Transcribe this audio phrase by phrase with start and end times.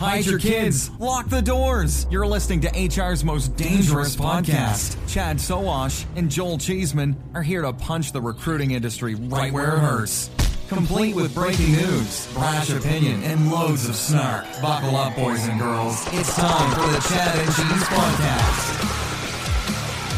[0.00, 0.90] Hide your kids.
[0.98, 2.06] Lock the doors.
[2.10, 4.96] You're listening to HR's most dangerous podcast.
[5.06, 9.80] Chad Soash and Joel Cheeseman are here to punch the recruiting industry right where it
[9.80, 10.30] hurts.
[10.70, 14.46] Complete with breaking news, brash opinion, and loads of snark.
[14.62, 16.02] Buckle up, boys and girls.
[16.14, 18.86] It's time for the Chad and Cheese Podcast.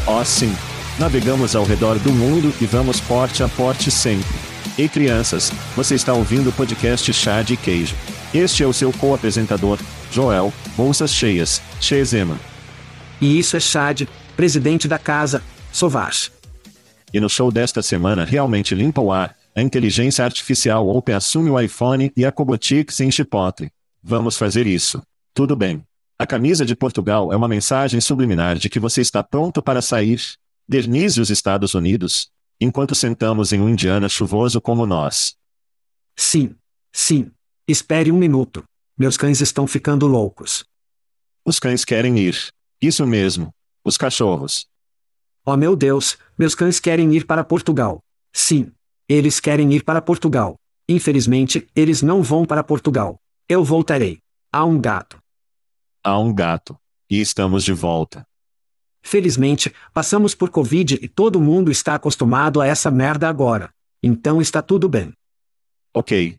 [0.07, 0.55] Oh, sim.
[0.97, 4.33] Navegamos ao redor do mundo e vamos porte a porte sempre.
[4.77, 7.97] Ei crianças, você está ouvindo o podcast Chá de Queijo.
[8.33, 9.77] Este é o seu co-apresentador,
[10.11, 12.39] Joel, Bolsas Cheias, Chezeman.
[13.21, 16.31] E isso é Chad, presidente da casa, Sovash.
[17.13, 21.59] E no show desta semana realmente limpa o ar, a inteligência artificial Open assume o
[21.59, 23.69] iPhone e a Cobotics em Chipotle.
[24.01, 24.99] Vamos fazer isso.
[25.31, 25.83] Tudo bem.
[26.17, 30.19] A camisa de Portugal é uma mensagem subliminar de que você está pronto para sair.
[30.67, 35.35] Dernize os Estados Unidos, enquanto sentamos em um Indiana chuvoso como nós.
[36.15, 36.55] Sim.
[36.91, 37.29] Sim.
[37.65, 38.65] Espere um minuto.
[38.97, 40.65] Meus cães estão ficando loucos.
[41.45, 42.35] Os cães querem ir.
[42.81, 43.53] Isso mesmo.
[43.85, 44.67] Os cachorros.
[45.45, 48.01] Oh meu Deus, meus cães querem ir para Portugal.
[48.33, 48.69] Sim.
[49.07, 50.57] Eles querem ir para Portugal.
[50.89, 53.17] Infelizmente, eles não vão para Portugal.
[53.47, 54.19] Eu voltarei.
[54.51, 55.17] Há um gato.
[56.03, 56.77] Há um gato.
[57.09, 58.25] E estamos de volta.
[59.01, 63.69] Felizmente, passamos por Covid e todo mundo está acostumado a essa merda agora.
[64.01, 65.13] Então está tudo bem.
[65.93, 66.37] Ok.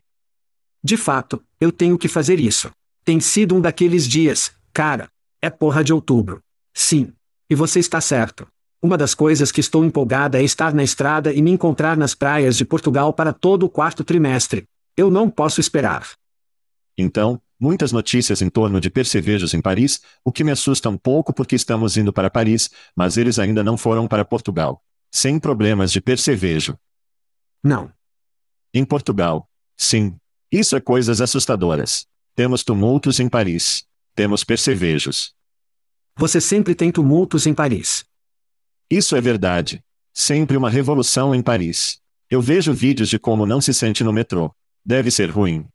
[0.85, 2.69] De fato, eu tenho que fazer isso.
[3.03, 5.09] Tem sido um daqueles dias, cara.
[5.41, 6.41] É porra de outubro.
[6.75, 7.11] Sim.
[7.49, 8.47] E você está certo.
[8.79, 12.55] Uma das coisas que estou empolgada é estar na estrada e me encontrar nas praias
[12.55, 14.65] de Portugal para todo o quarto trimestre.
[14.95, 16.07] Eu não posso esperar.
[16.95, 21.33] Então, muitas notícias em torno de percevejos em Paris, o que me assusta um pouco
[21.33, 24.83] porque estamos indo para Paris, mas eles ainda não foram para Portugal.
[25.11, 26.77] Sem problemas de percevejo.
[27.63, 27.91] Não.
[28.71, 29.49] Em Portugal.
[29.75, 30.15] Sim.
[30.55, 32.07] Isso é coisas assustadoras.
[32.33, 33.83] Temos tumultos em Paris.
[34.15, 35.33] Temos percevejos.
[36.15, 38.05] Você sempre tem tumultos em Paris.
[38.89, 39.83] Isso é verdade.
[40.13, 41.99] Sempre uma revolução em Paris.
[42.31, 44.49] Eu vejo vídeos de como não se sente no metrô.
[44.85, 45.65] Deve ser ruim.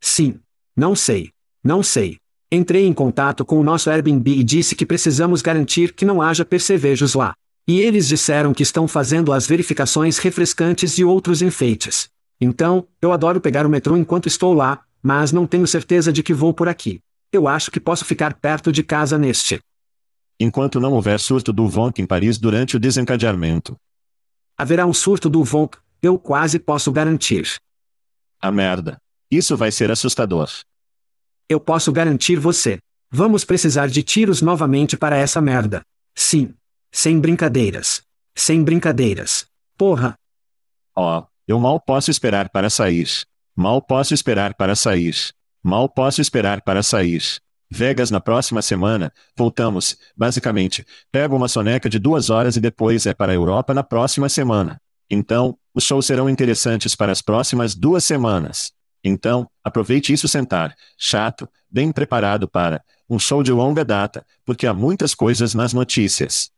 [0.00, 0.38] Sim.
[0.76, 1.32] Não sei.
[1.64, 2.18] Não sei.
[2.52, 6.44] Entrei em contato com o nosso Airbnb e disse que precisamos garantir que não haja
[6.44, 7.34] percevejos lá.
[7.66, 12.08] E eles disseram que estão fazendo as verificações refrescantes e outros enfeites.
[12.40, 16.34] Então, eu adoro pegar o metrô enquanto estou lá, mas não tenho certeza de que
[16.34, 17.00] vou por aqui.
[17.32, 19.60] Eu acho que posso ficar perto de casa neste.
[20.38, 23.76] Enquanto não houver surto do Vonk em Paris durante o desencadeamento.
[24.56, 27.56] Haverá um surto do Vonk, eu quase posso garantir.
[28.40, 28.98] A merda.
[29.30, 30.48] Isso vai ser assustador.
[31.48, 32.78] Eu posso garantir você.
[33.10, 35.82] Vamos precisar de tiros novamente para essa merda.
[36.14, 36.54] Sim.
[36.92, 38.02] Sem brincadeiras.
[38.34, 39.46] Sem brincadeiras.
[39.76, 40.14] Porra.
[40.94, 43.08] Oh, eu mal posso esperar para sair.
[43.54, 45.14] Mal posso esperar para sair.
[45.62, 47.22] Mal posso esperar para sair.
[47.70, 53.14] Vegas na próxima semana, voltamos, basicamente, pego uma soneca de duas horas e depois é
[53.14, 54.80] para a Europa na próxima semana.
[55.10, 58.72] Então, os shows serão interessantes para as próximas duas semanas.
[59.02, 64.74] Então, aproveite isso sentar, chato, bem preparado para um show de longa data, porque há
[64.74, 66.50] muitas coisas nas notícias.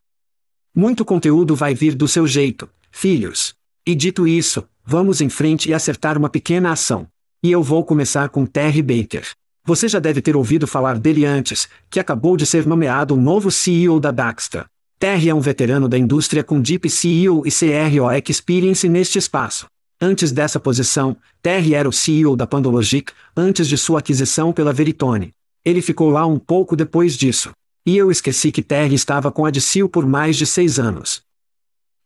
[0.74, 3.57] Muito conteúdo vai vir do seu jeito, filhos.
[3.88, 7.06] E dito isso, vamos em frente e acertar uma pequena ação.
[7.42, 9.26] E eu vou começar com Terry Baker.
[9.64, 13.50] Você já deve ter ouvido falar dele antes, que acabou de ser nomeado o novo
[13.50, 14.66] CEO da Daxtra.
[14.98, 19.64] Terry é um veterano da indústria com Deep CEO e CRO Experience neste espaço.
[19.98, 25.32] Antes dessa posição, Terry era o CEO da Pandologic, antes de sua aquisição pela Veritone.
[25.64, 27.52] Ele ficou lá um pouco depois disso.
[27.86, 31.22] E eu esqueci que Terry estava com a Adsil por mais de seis anos.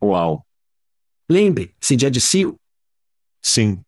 [0.01, 0.45] Uau!
[1.33, 2.57] Lembre-se de Adsil?
[3.41, 3.81] Sim.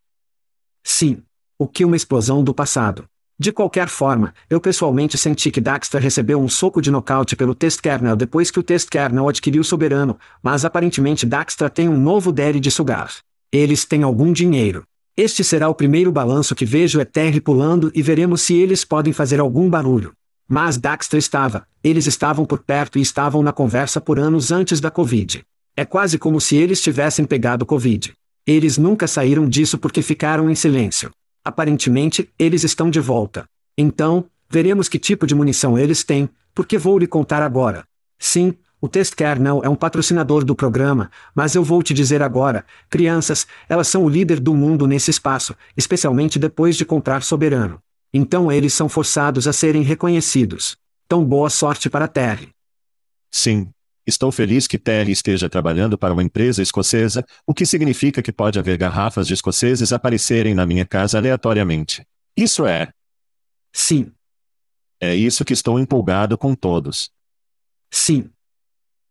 [0.83, 1.21] Sim.
[1.59, 3.05] O que uma explosão do passado.
[3.37, 7.81] De qualquer forma, eu pessoalmente senti que Daxter recebeu um soco de nocaute pelo test
[7.81, 12.59] kernel depois que o test kernel adquiriu Soberano, mas aparentemente Daxter tem um novo Derry
[12.59, 13.13] de sugar.
[13.51, 14.83] Eles têm algum dinheiro.
[15.15, 19.13] Este será o primeiro balanço que vejo é Terry pulando e veremos se eles podem
[19.13, 20.13] fazer algum barulho.
[20.47, 24.89] Mas Daxter estava, eles estavam por perto e estavam na conversa por anos antes da
[24.89, 25.45] Covid.
[25.77, 28.13] É quase como se eles tivessem pegado Covid.
[28.47, 31.11] Eles nunca saíram disso porque ficaram em silêncio.
[31.43, 33.45] Aparentemente, eles estão de volta.
[33.77, 37.83] Então, veremos que tipo de munição eles têm, porque vou lhe contar agora.
[38.17, 42.65] Sim, o test kernel é um patrocinador do programa, mas eu vou te dizer agora,
[42.89, 47.79] crianças, elas são o líder do mundo nesse espaço, especialmente depois de comprar Soberano.
[48.13, 50.77] Então eles são forçados a serem reconhecidos.
[51.05, 52.49] Então boa sorte para Terry.
[53.29, 53.74] Sim.
[54.07, 58.59] Estou feliz que Terry esteja trabalhando para uma empresa escocesa, o que significa que pode
[58.59, 62.05] haver garrafas de escoceses aparecerem na minha casa aleatoriamente.
[62.37, 62.91] Isso é.
[63.73, 64.11] Sim.
[64.99, 67.09] É isso que estou empolgado com todos.
[67.89, 68.29] Sim.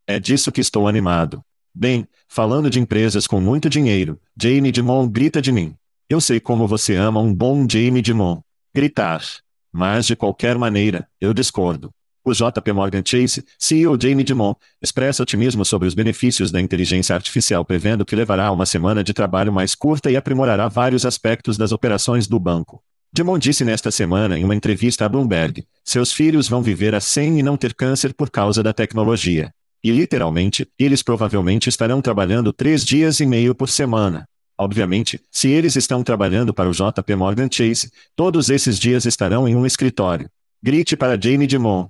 [0.07, 1.45] É disso que estou animado.
[1.75, 5.75] Bem, falando de empresas com muito dinheiro, Jamie Dimon grita de mim.
[6.09, 8.41] Eu sei como você ama um bom Jamie Dimon.
[8.73, 9.25] Gritar.
[9.73, 11.93] Mas de qualquer maneira, eu discordo.
[12.27, 17.67] O JP Morgan Chase, CEO Jamie Dimon, expressa otimismo sobre os benefícios da inteligência artificial
[17.67, 22.27] prevendo que levará uma semana de trabalho mais curta e aprimorará vários aspectos das operações
[22.27, 22.83] do banco.
[23.13, 27.41] Dimon disse nesta semana em uma entrevista a Bloomberg, seus filhos vão viver a 100
[27.41, 29.53] e não ter câncer por causa da tecnologia.
[29.85, 34.27] E literalmente, eles provavelmente estarão trabalhando três dias e meio por semana.
[34.59, 39.55] Obviamente, se eles estão trabalhando para o JP Morgan Chase, todos esses dias estarão em
[39.55, 40.27] um escritório.
[40.63, 41.87] Grite para Jane Dimon.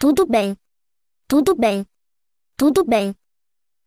[0.00, 0.56] Tudo bem.
[1.28, 1.84] Tudo bem.
[2.56, 3.14] Tudo bem.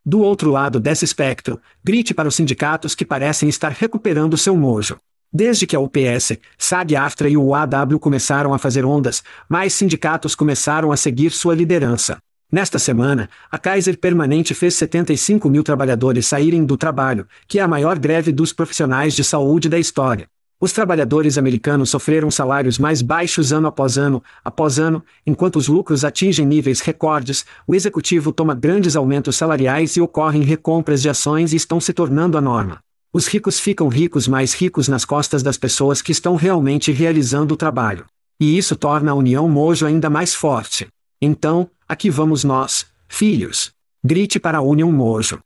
[0.06, 5.00] Do outro lado desse espectro, grite para os sindicatos que parecem estar recuperando seu mojo.
[5.33, 10.92] Desde que a UPS, SAG-AFTRA e o UAW começaram a fazer ondas, mais sindicatos começaram
[10.92, 12.19] a seguir sua liderança.
[12.51, 17.68] Nesta semana, a Kaiser Permanente fez 75 mil trabalhadores saírem do trabalho, que é a
[17.68, 20.30] maior greve dos profissionais de saúde da história.
[20.63, 26.06] Os trabalhadores americanos sofreram salários mais baixos ano após ano, após ano, enquanto os lucros
[26.06, 31.57] atingem níveis recordes, o executivo toma grandes aumentos salariais e ocorrem recompras de ações e
[31.57, 32.80] estão se tornando a norma.
[33.12, 37.57] Os ricos ficam ricos mais ricos nas costas das pessoas que estão realmente realizando o
[37.57, 38.06] trabalho.
[38.39, 40.88] E isso torna a união Mojo ainda mais forte.
[41.21, 43.74] Então, Aqui vamos nós, filhos.
[44.01, 45.42] Grite para a União Mojo.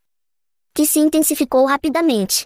[0.75, 2.45] Que se intensificou rapidamente.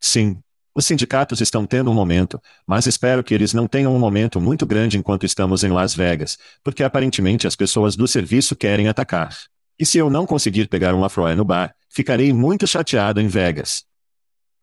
[0.00, 0.40] Sim.
[0.74, 4.66] Os sindicatos estão tendo um momento, mas espero que eles não tenham um momento muito
[4.66, 9.36] grande enquanto estamos em Las Vegas, porque aparentemente as pessoas do serviço querem atacar.
[9.78, 13.84] E se eu não conseguir pegar um afroé no bar, ficarei muito chateado em Vegas.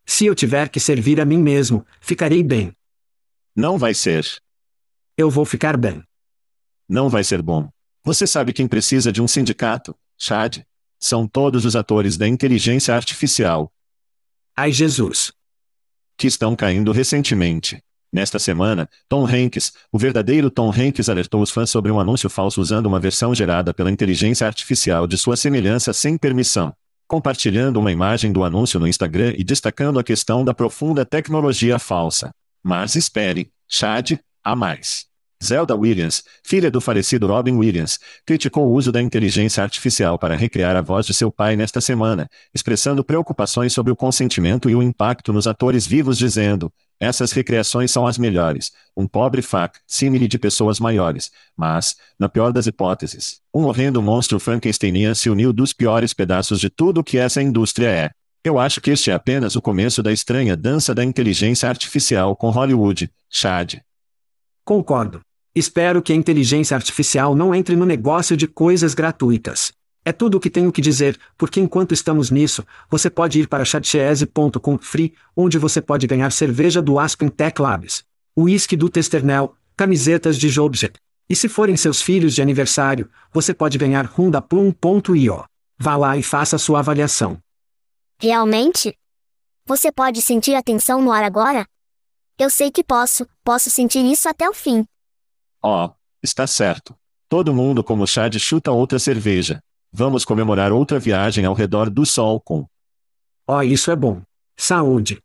[0.06, 2.76] Se eu tiver que servir a mim mesmo, ficarei bem.
[3.56, 4.26] Não vai ser.
[5.16, 6.04] Eu vou ficar bem.
[6.90, 7.70] Não vai ser bom.
[8.04, 10.60] Você sabe quem precisa de um sindicato, Chad?
[11.00, 13.72] São todos os atores da inteligência artificial.
[14.56, 15.32] Ai Jesus.
[16.22, 17.82] Que estão caindo recentemente.
[18.14, 22.62] Nesta semana, Tom Hanks, o verdadeiro Tom Hanks alertou os fãs sobre um anúncio falso
[22.62, 26.76] usando uma versão gerada pela inteligência artificial de sua semelhança sem permissão.
[27.08, 32.30] Compartilhando uma imagem do anúncio no Instagram e destacando a questão da profunda tecnologia falsa.
[32.62, 35.11] Mas espere, Chad, há mais.
[35.44, 40.76] Zelda Williams, filha do falecido Robin Williams, criticou o uso da inteligência artificial para recriar
[40.76, 45.34] a voz de seu pai nesta semana, expressando preocupações sobre o consentimento e o impacto
[45.34, 46.72] nos atores vivos, dizendo:
[47.02, 48.72] essas recriações são as melhores.
[48.96, 51.32] Um pobre fac, símile de pessoas maiores.
[51.58, 56.70] Mas, na pior das hipóteses, um horrendo monstro Frankensteinian se uniu dos piores pedaços de
[56.70, 58.12] tudo o que essa indústria é.
[58.44, 62.52] Eu acho que este é apenas o começo da estranha dança da inteligência artificial com
[62.52, 63.80] Hollywood, Chad.
[64.64, 65.22] Concordo.
[65.54, 69.74] Espero que a inteligência artificial não entre no negócio de coisas gratuitas.
[70.06, 73.66] É tudo o que tenho que dizer, porque enquanto estamos nisso, você pode ir para
[73.66, 78.06] chatchese.com free, onde você pode ganhar cerveja do Aspen Tech Labs,
[78.36, 80.94] uísque do Testernel, camisetas de Jobjet.
[81.30, 84.32] E se forem seus filhos de aniversário, você pode ganhar rum.
[85.78, 87.38] Vá lá e faça sua avaliação.
[88.22, 88.98] Realmente?
[89.66, 91.66] Você pode sentir a tensão no ar agora?
[92.40, 94.86] Eu sei que posso, posso sentir isso até o fim.
[95.62, 96.96] Ó, oh, está certo.
[97.30, 99.62] Todo mundo como Chad chuta outra cerveja.
[99.92, 102.66] Vamos comemorar outra viagem ao redor do Sol com.
[103.48, 104.22] Oh, isso é bom.
[104.58, 105.22] Saúde.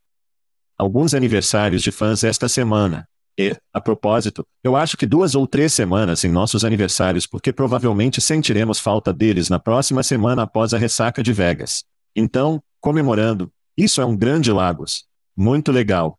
[0.78, 3.08] Alguns aniversários de fãs esta semana.
[3.38, 8.20] E, a propósito, eu acho que duas ou três semanas em nossos aniversários porque provavelmente
[8.20, 11.84] sentiremos falta deles na próxima semana após a ressaca de Vegas.
[12.14, 15.04] Então, comemorando, isso é um grande Lagos.
[15.36, 16.18] Muito legal.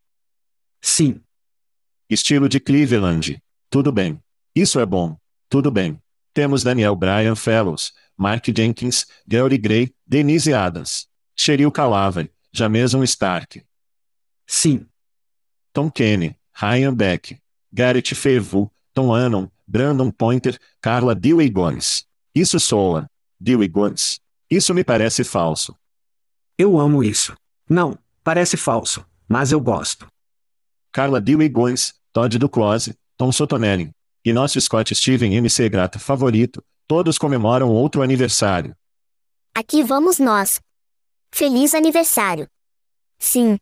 [0.80, 1.22] Sim.
[2.10, 3.42] Estilo de Cleveland.
[3.70, 4.22] Tudo bem.
[4.56, 5.18] Isso é bom.
[5.50, 6.02] Tudo bem.
[6.34, 13.64] Temos Daniel Bryan Fellows, Mark Jenkins, Gary Gray, Denise Adams, Cheryl Calavery, Jameson Stark.
[14.46, 14.86] Sim.
[15.74, 17.40] Tom Kenny, Ryan Beck,
[17.72, 22.06] Garrett Fevu, Tom Annon, Brandon Pointer, Carla Dewey Gomes.
[22.34, 23.10] Isso soa.
[23.40, 24.20] Dewey Gomes.
[24.50, 25.76] Isso me parece falso.
[26.58, 27.36] Eu amo isso.
[27.70, 30.08] Não, parece falso, mas eu gosto.
[30.92, 33.92] Carla Dewey Gomes, Todd do Close, Tom Sotonelli.
[34.24, 38.74] E nosso Scott Steven MC Grata favorito, Todos comemoram outro aniversário.
[39.54, 40.62] Aqui vamos nós.
[41.34, 42.48] Feliz aniversário.
[43.20, 43.58] Sim.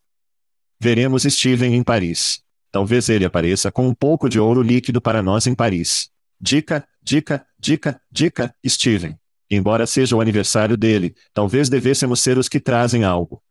[0.79, 2.43] Veremos Steven em Paris.
[2.71, 6.11] Talvez ele apareça com um pouco de ouro líquido para nós em Paris.
[6.39, 9.17] Dica, dica, dica, dica, Steven.
[9.49, 13.41] Embora seja o aniversário dele, talvez devêssemos ser os que trazem algo.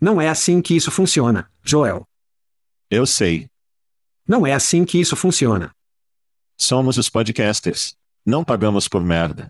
[0.00, 2.08] Não é assim que isso funciona, Joel.
[2.90, 3.48] Eu sei.
[4.26, 5.70] Não é assim que isso funciona.
[6.58, 7.94] Somos os podcasters.
[8.24, 9.46] Não pagamos por merda.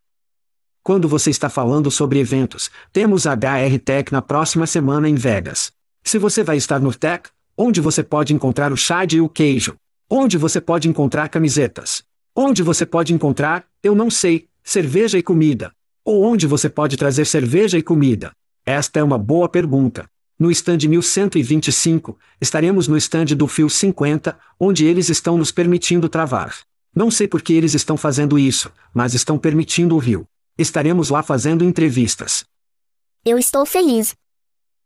[0.82, 5.72] Quando você está falando sobre eventos, temos a HR Tech na próxima semana em Vegas.
[6.04, 9.76] Se você vai estar no Tech, onde você pode encontrar o chá e o queijo?
[10.10, 12.04] Onde você pode encontrar camisetas?
[12.34, 15.72] Onde você pode encontrar, eu não sei, cerveja e comida?
[16.04, 18.30] Ou onde você pode trazer cerveja e comida?
[18.64, 20.06] Esta é uma boa pergunta.
[20.38, 26.54] No stand 1125, estaremos no stand do Fio 50, onde eles estão nos permitindo travar.
[26.94, 30.26] Não sei por que eles estão fazendo isso, mas estão permitindo o Rio.
[30.58, 32.44] Estaremos lá fazendo entrevistas.
[33.24, 34.14] Eu estou feliz.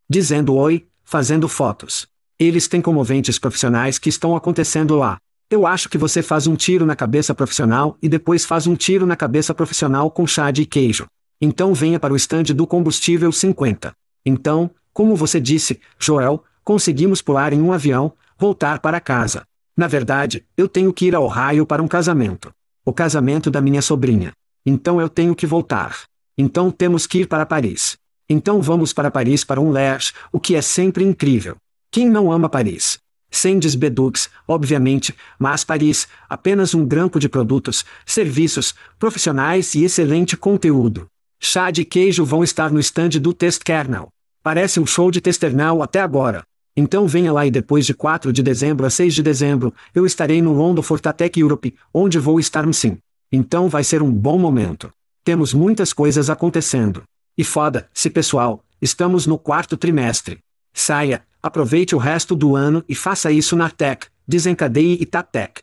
[0.08, 2.06] Dizendo oi, fazendo fotos.
[2.38, 5.18] Eles têm comoventes profissionais que estão acontecendo lá.
[5.50, 9.04] Eu acho que você faz um tiro na cabeça profissional e depois faz um tiro
[9.04, 11.06] na cabeça profissional com chá de queijo.
[11.40, 13.92] Então venha para o estande do combustível 50.
[14.24, 19.44] Então, como você disse, Joel, conseguimos pular em um avião, voltar para casa.
[19.76, 22.52] Na verdade, eu tenho que ir ao raio para um casamento.
[22.84, 24.32] O casamento da minha sobrinha.
[24.64, 26.02] Então eu tenho que voltar.
[26.36, 27.96] Então temos que ir para Paris.
[28.28, 31.56] Então vamos para Paris para um lash, o que é sempre incrível.
[31.90, 32.98] Quem não ama Paris?
[33.30, 41.06] Sem desbedux, obviamente, mas Paris, apenas um grampo de produtos, serviços, profissionais e excelente conteúdo.
[41.38, 44.08] Chá de queijo vão estar no stand do Test Kernel.
[44.42, 46.42] Parece um show de testernal até agora.
[46.74, 50.40] Então venha lá e depois de 4 de dezembro a 6 de dezembro, eu estarei
[50.40, 52.96] no London Fortatec Europe, onde vou estar sim.
[53.30, 54.90] Então vai ser um bom momento.
[55.22, 57.02] Temos muitas coisas acontecendo.
[57.36, 60.38] E foda-se pessoal, estamos no quarto trimestre.
[60.72, 65.60] Saia, aproveite o resto do ano e faça isso na Tech, desencadeie e Tech.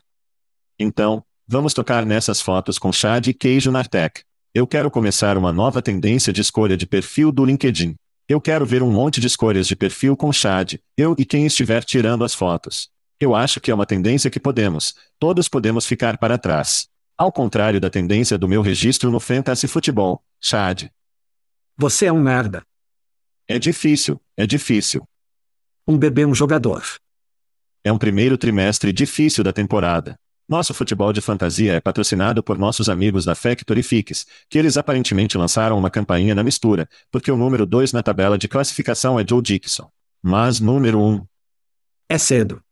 [0.78, 4.22] Então, vamos tocar nessas fotos com chá de queijo na Tech.
[4.54, 7.96] Eu quero começar uma nova tendência de escolha de perfil do LinkedIn.
[8.28, 11.82] Eu quero ver um monte de escolhas de perfil com Chad, eu e quem estiver
[11.82, 12.90] tirando as fotos.
[13.18, 16.88] Eu acho que é uma tendência que podemos, todos podemos ficar para trás.
[17.16, 20.90] Ao contrário da tendência do meu registro no Fantasy Futebol, Chad.
[21.74, 22.62] Você é um merda.
[23.48, 25.08] É difícil, é difícil.
[25.86, 26.84] Um bebê um jogador.
[27.82, 30.20] É um primeiro trimestre difícil da temporada.
[30.48, 35.36] Nosso futebol de fantasia é patrocinado por nossos amigos da Factory Fix, que eles aparentemente
[35.36, 39.42] lançaram uma campainha na mistura, porque o número 2 na tabela de classificação é Joe
[39.42, 39.90] Dixon.
[40.22, 41.06] Mas número 1.
[41.06, 41.26] Um...
[42.08, 42.62] É cedo.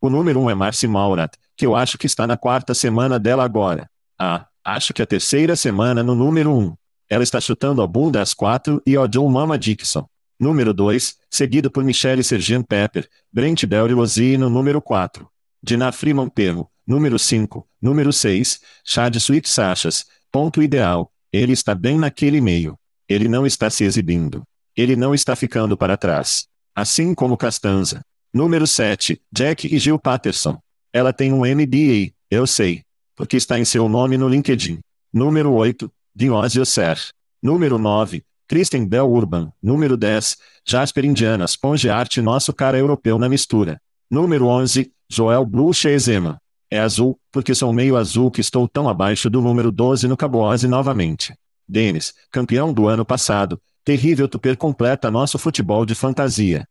[0.00, 3.18] O número 1 um é Marcy Maurat, que eu acho que está na quarta semana
[3.18, 3.90] dela agora.
[4.18, 6.58] Ah, acho que a terceira semana no número 1.
[6.58, 6.74] Um.
[7.10, 10.08] Ela está chutando a bunda às quatro e ao John Mama Dixon.
[10.40, 15.33] Número 2, seguido por Michelle Sergent Pepper, Brent Bell e no número 4.
[15.64, 17.66] Dina Freeman Perro, Número 5.
[17.80, 18.60] Número 6.
[18.84, 20.04] Chá de Sweet Sachas.
[20.30, 21.10] Ponto ideal.
[21.32, 22.78] Ele está bem naquele meio.
[23.08, 24.42] Ele não está se exibindo.
[24.76, 26.46] Ele não está ficando para trás.
[26.74, 28.02] Assim como Castanza.
[28.32, 29.18] Número 7.
[29.32, 30.58] Jack e Jill Patterson.
[30.92, 32.82] Ela tem um MBA, eu sei.
[33.16, 34.80] Porque está em seu nome no LinkedIn.
[35.10, 35.90] Número 8.
[36.14, 36.98] Diósio Ser.
[37.42, 38.22] Número 9.
[38.46, 39.50] Kristen Bell Urban.
[39.62, 40.36] Número 10.
[40.66, 43.80] Jasper Indiana Sponge Art Nosso cara europeu na mistura.
[44.10, 44.92] Número 11.
[45.14, 46.38] Joel Bluche Ezema.
[46.68, 50.66] É azul, porque sou meio azul que estou tão abaixo do número 12 no Caboose
[50.66, 51.32] novamente.
[51.68, 53.60] Denis, campeão do ano passado.
[53.84, 56.66] Terrível Tuper completa nosso futebol de fantasia.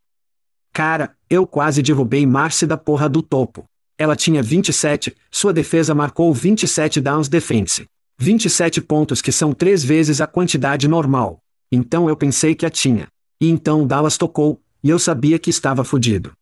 [0.74, 3.64] Cara, eu quase derrubei Marcy da porra do topo.
[3.98, 7.86] Ela tinha 27, sua defesa marcou 27 downs defense.
[8.20, 11.40] 27 pontos que são três vezes a quantidade normal.
[11.72, 13.08] Então eu pensei que a tinha.
[13.40, 16.34] E então Dallas tocou, e eu sabia que estava fudido.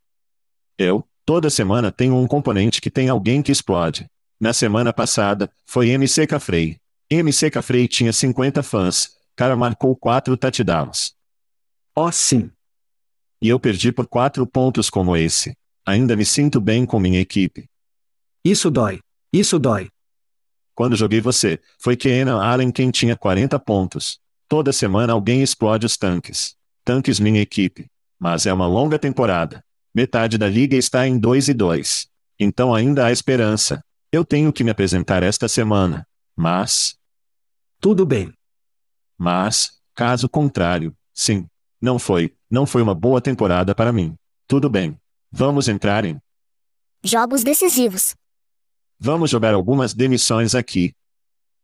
[0.80, 4.08] Eu, toda semana tenho um componente que tem alguém que explode.
[4.40, 6.78] Na semana passada, foi MC Cafrey.
[7.10, 9.18] MC Cafrey tinha 50 fãs.
[9.36, 11.14] Cara marcou 4 touchdowns.
[11.96, 12.50] Oh sim.
[13.42, 15.56] E eu perdi por 4 pontos como esse.
[15.86, 17.68] Ainda me sinto bem com minha equipe.
[18.44, 19.00] Isso dói.
[19.32, 19.90] Isso dói.
[20.74, 24.20] Quando joguei você, foi Keenan Allen quem tinha 40 pontos.
[24.48, 26.56] Toda semana alguém explode os tanques.
[26.84, 27.88] Tanques minha equipe.
[28.20, 29.64] Mas é uma longa temporada.
[29.94, 32.08] Metade da liga está em 2 e 2.
[32.40, 33.84] Então ainda há esperança.
[34.12, 36.08] Eu tenho que me apresentar esta semana.
[36.36, 36.96] Mas.
[37.80, 38.34] Tudo bem.
[39.18, 41.48] Mas, caso contrário, sim.
[41.82, 44.16] Não foi, não foi uma boa temporada para mim.
[44.48, 44.98] Tudo bem.
[45.32, 46.20] Vamos entrar em
[47.04, 48.16] Jogos decisivos.
[49.00, 50.94] Vamos jogar algumas demissões aqui.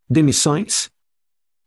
[0.10, 0.90] Demissões?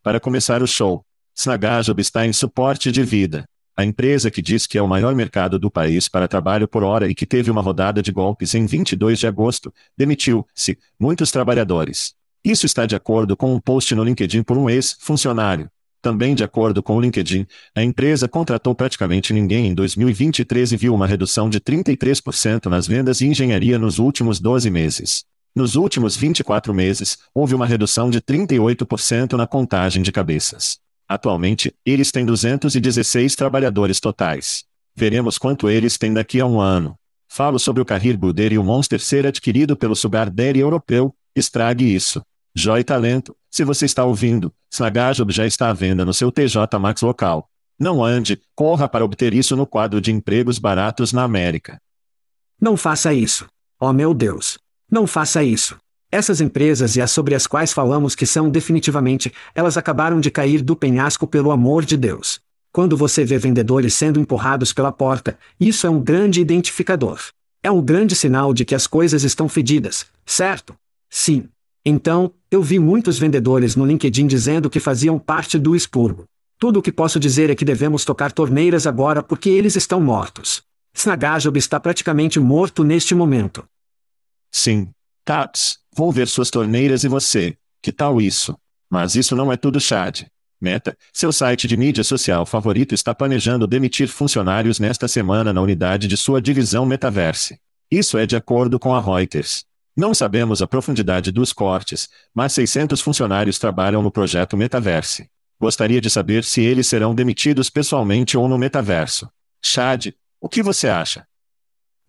[0.03, 1.05] Para começar o show,
[1.37, 3.45] Snagajob está em suporte de vida.
[3.77, 7.09] A empresa que diz que é o maior mercado do país para trabalho por hora
[7.09, 12.15] e que teve uma rodada de golpes em 22 de agosto, demitiu-se muitos trabalhadores.
[12.45, 15.71] Isso está de acordo com um post no LinkedIn por um ex-funcionário.
[16.03, 20.95] Também de acordo com o LinkedIn, a empresa contratou praticamente ninguém em 2023 e viu
[20.95, 25.25] uma redução de 33% nas vendas e engenharia nos últimos 12 meses.
[25.55, 30.80] Nos últimos 24 meses, houve uma redução de 38% na contagem de cabeças.
[31.11, 34.63] Atualmente, eles têm 216 trabalhadores totais.
[34.95, 36.95] Veremos quanto eles têm daqui a um ano.
[37.29, 41.13] Falo sobre o Carrir Builder e o Monster ser adquirido pelo Sugar Daddy europeu.
[41.35, 42.23] Estrague isso.
[42.55, 47.03] Joy Talento, se você está ouvindo, Snagajob já está à venda no seu TJ Max
[47.03, 47.51] local.
[47.77, 51.83] Não ande, corra para obter isso no quadro de empregos baratos na América.
[52.61, 53.49] Não faça isso.
[53.81, 54.61] Oh meu Deus.
[54.89, 55.77] Não faça isso.
[56.13, 60.61] Essas empresas e as sobre as quais falamos que são definitivamente, elas acabaram de cair
[60.61, 62.41] do penhasco pelo amor de Deus.
[62.73, 67.21] Quando você vê vendedores sendo empurrados pela porta, isso é um grande identificador.
[67.63, 70.75] É um grande sinal de que as coisas estão fedidas, certo?
[71.09, 71.49] Sim.
[71.85, 76.25] Então, eu vi muitos vendedores no LinkedIn dizendo que faziam parte do expurgo.
[76.59, 80.63] Tudo o que posso dizer é que devemos tocar torneiras agora porque eles estão mortos.
[80.93, 83.65] Snagajob está praticamente morto neste momento.
[84.51, 84.89] Sim.
[85.25, 87.57] Tats, vou ver suas torneiras e você.
[87.83, 88.57] Que tal isso?
[88.89, 90.25] Mas isso não é tudo, Chad.
[90.61, 96.07] Meta, seu site de mídia social favorito está planejando demitir funcionários nesta semana na unidade
[96.07, 97.59] de sua divisão Metaverse.
[97.91, 99.65] Isso é de acordo com a Reuters.
[99.97, 105.29] Não sabemos a profundidade dos cortes, mas 600 funcionários trabalham no projeto Metaverse.
[105.61, 109.29] Gostaria de saber se eles serão demitidos pessoalmente ou no metaverso.
[109.63, 110.07] Chad,
[110.41, 111.27] o que você acha?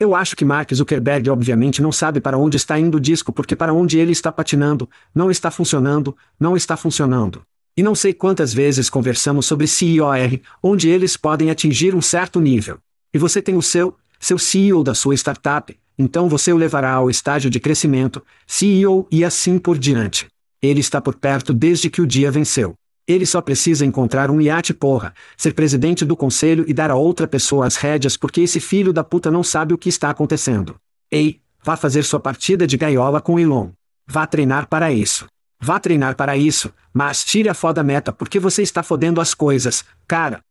[0.02, 3.56] Eu acho que Mark Zuckerberg obviamente não sabe para onde está indo o disco porque
[3.56, 7.44] para onde ele está patinando, não está funcionando, não está funcionando.
[7.78, 12.80] E não sei quantas vezes conversamos sobre CIOR, onde eles podem atingir um certo nível.
[13.14, 17.08] E você tem o seu, seu CEO da sua startup, então você o levará ao
[17.08, 20.26] estágio de crescimento, CEO e assim por diante.
[20.60, 22.74] Ele está por perto desde que o dia venceu.
[23.08, 27.28] Ele só precisa encontrar um iate porra, ser presidente do conselho e dar a outra
[27.28, 30.76] pessoa as rédeas porque esse filho da puta não sabe o que está acontecendo.
[31.10, 33.72] Ei, vá fazer sua partida de gaiola com Elon.
[34.08, 35.28] Vá treinar para isso.
[35.60, 39.84] Vá treinar para isso, mas tire a foda meta porque você está fodendo as coisas,
[40.08, 40.42] cara.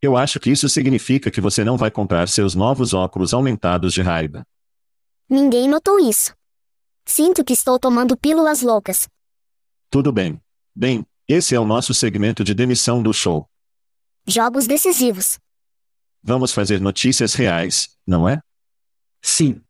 [0.00, 4.02] Eu acho que isso significa que você não vai comprar seus novos óculos aumentados de
[4.02, 4.42] raiva.
[5.28, 6.34] Ninguém notou isso.
[7.06, 9.08] Sinto que estou tomando pílulas loucas.
[9.88, 10.40] Tudo bem.
[10.74, 13.48] Bem, esse é o nosso segmento de demissão do show.
[14.26, 15.38] Jogos decisivos.
[16.22, 18.40] Vamos fazer notícias reais, não é?
[19.20, 19.60] Sim.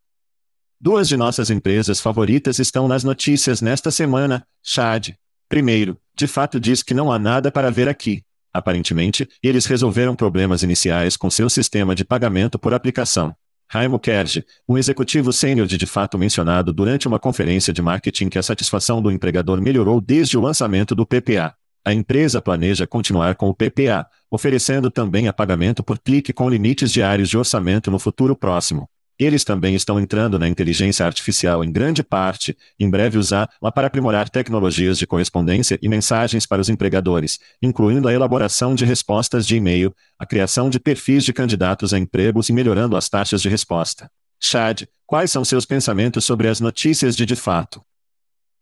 [0.80, 5.10] Duas de nossas empresas favoritas estão nas notícias nesta semana, Chad.
[5.48, 8.22] Primeiro, de fato diz que não há nada para ver aqui.
[8.52, 13.34] Aparentemente, eles resolveram problemas iniciais com seu sistema de pagamento por aplicação.
[13.72, 18.38] Raimo Kerge, um executivo sênior de de fato mencionado durante uma conferência de marketing que
[18.38, 21.54] a satisfação do empregador melhorou desde o lançamento do PPA.
[21.82, 26.92] A empresa planeja continuar com o PPA, oferecendo também a pagamento por clique com limites
[26.92, 28.86] diários de orçamento no futuro próximo.
[29.18, 34.28] Eles também estão entrando na inteligência artificial em grande parte, em breve usá-la para aprimorar
[34.28, 39.94] tecnologias de correspondência e mensagens para os empregadores, incluindo a elaboração de respostas de e-mail,
[40.18, 44.10] a criação de perfis de candidatos a empregos e melhorando as taxas de resposta.
[44.40, 47.80] Chad, quais são seus pensamentos sobre as notícias de de fato?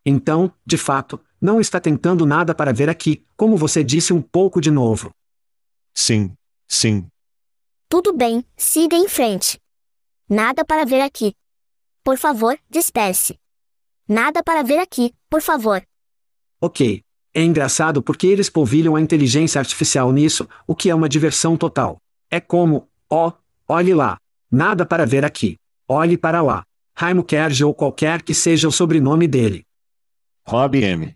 [0.05, 4.61] Então, de fato, não está tentando nada para ver aqui, como você disse um pouco
[4.61, 5.11] de novo.
[5.93, 6.33] Sim,
[6.67, 7.07] sim.
[7.89, 9.59] Tudo bem, siga em frente.
[10.33, 11.35] Nada para ver aqui.
[12.05, 13.37] Por favor, disperse.
[14.07, 15.83] Nada para ver aqui, por favor.
[16.61, 17.03] Ok.
[17.33, 21.97] É engraçado porque eles polvilham a inteligência artificial nisso, o que é uma diversão total.
[22.29, 23.33] É como, ó, oh,
[23.73, 24.17] olhe lá.
[24.49, 25.57] Nada para ver aqui.
[25.85, 26.63] Olhe para lá.
[26.95, 29.65] Raimo Kerge ou qualquer que seja o sobrenome dele.
[30.47, 31.13] Rob M.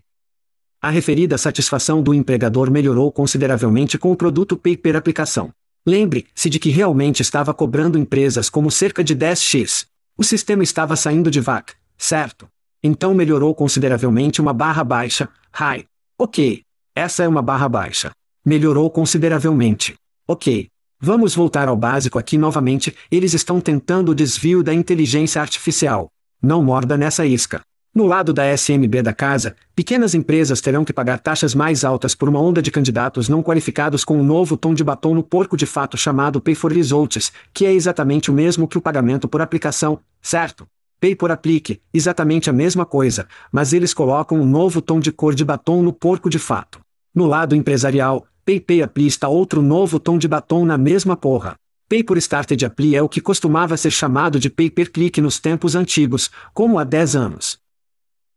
[0.78, 5.54] A referida satisfação do empregador melhorou consideravelmente com o produto Paper Aplicação.
[5.88, 9.86] Lembre-se de que realmente estava cobrando empresas como cerca de 10x.
[10.18, 12.48] O sistema estava saindo de VAC, certo?
[12.82, 15.84] Então melhorou consideravelmente uma barra baixa, high.
[16.18, 16.62] Ok.
[16.92, 18.10] Essa é uma barra baixa.
[18.44, 19.94] Melhorou consideravelmente.
[20.26, 20.66] Ok.
[20.98, 26.08] Vamos voltar ao básico aqui novamente, eles estão tentando o desvio da inteligência artificial.
[26.42, 27.60] Não morda nessa isca.
[27.96, 32.28] No lado da SMB da casa, pequenas empresas terão que pagar taxas mais altas por
[32.28, 35.64] uma onda de candidatos não qualificados com um novo tom de batom no porco de
[35.64, 39.98] fato chamado Pay for Results, que é exatamente o mesmo que o pagamento por aplicação,
[40.20, 40.66] certo?
[41.00, 45.34] Pay por aplique, exatamente a mesma coisa, mas eles colocam um novo tom de cor
[45.34, 46.78] de batom no porco de fato.
[47.14, 51.54] No lado empresarial, Pay Apply está outro novo tom de batom na mesma porra.
[51.88, 55.40] Pay por Started Apply é o que costumava ser chamado de Pay per Click nos
[55.40, 57.65] tempos antigos, como há 10 anos.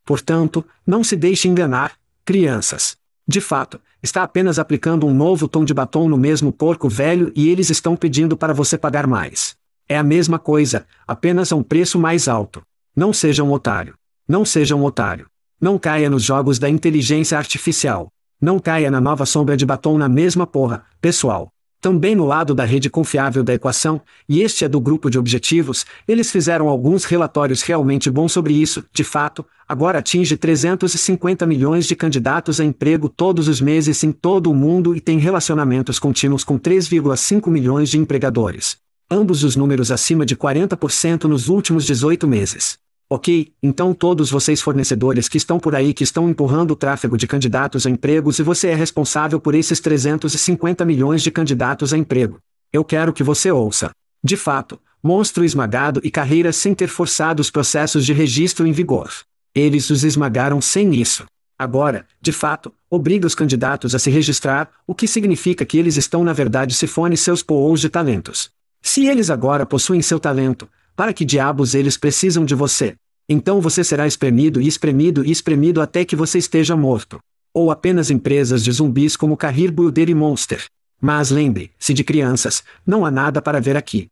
[0.09, 1.93] Portanto, não se deixe enganar,
[2.25, 2.97] crianças.
[3.27, 7.47] De fato, está apenas aplicando um novo tom de batom no mesmo porco velho e
[7.47, 9.55] eles estão pedindo para você pagar mais.
[9.87, 12.63] É a mesma coisa, apenas a um preço mais alto.
[12.95, 13.93] Não seja um otário.
[14.27, 15.27] Não seja um otário.
[15.61, 18.11] Não caia nos jogos da inteligência artificial.
[18.41, 21.51] Não caia na nova sombra de batom na mesma porra, pessoal.
[21.81, 25.85] Também no lado da rede confiável da equação, e este é do grupo de objetivos,
[26.05, 31.95] eles fizeram alguns relatórios realmente bons sobre isso, de fato, agora atinge 350 milhões de
[31.95, 36.59] candidatos a emprego todos os meses em todo o mundo e tem relacionamentos contínuos com
[36.59, 38.77] 3,5 milhões de empregadores.
[39.09, 42.77] Ambos os números acima de 40% nos últimos 18 meses.
[43.11, 47.25] Ok, então todos vocês fornecedores que estão por aí que estão empurrando o tráfego de
[47.25, 52.37] candidatos a empregos e você é responsável por esses 350 milhões de candidatos a emprego.
[52.71, 53.89] Eu quero que você ouça.
[54.23, 59.11] De fato, monstro esmagado e carreira sem ter forçado os processos de registro em vigor.
[59.55, 61.25] Eles os esmagaram sem isso.
[61.57, 66.23] Agora, de fato, obriga os candidatos a se registrar, o que significa que eles estão
[66.23, 68.51] na verdade se fone seus pools de talentos.
[68.83, 72.93] Se eles agora possuem seu talento, para que diabos eles precisam de você?
[73.29, 77.21] Então você será espremido e espremido e espremido até que você esteja morto.
[77.53, 80.65] Ou apenas empresas de zumbis como Carrir Builder e Monster.
[80.99, 84.09] Mas lembre-se de crianças, não há nada para ver aqui.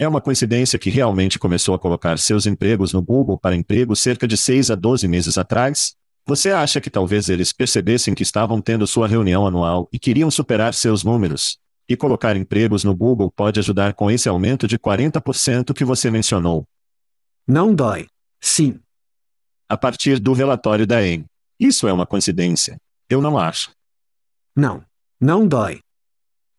[0.00, 4.26] É uma coincidência que realmente começou a colocar seus empregos no Google para emprego cerca
[4.26, 5.94] de 6 a 12 meses atrás?
[6.26, 10.74] Você acha que talvez eles percebessem que estavam tendo sua reunião anual e queriam superar
[10.74, 11.56] seus números?
[11.90, 16.64] E colocar empregos no Google pode ajudar com esse aumento de 40% que você mencionou.
[17.44, 18.06] Não dói.
[18.40, 18.78] Sim.
[19.68, 21.24] A partir do relatório da EM.
[21.58, 22.78] Isso é uma coincidência.
[23.08, 23.72] Eu não acho.
[24.54, 24.84] Não.
[25.20, 25.80] Não dói.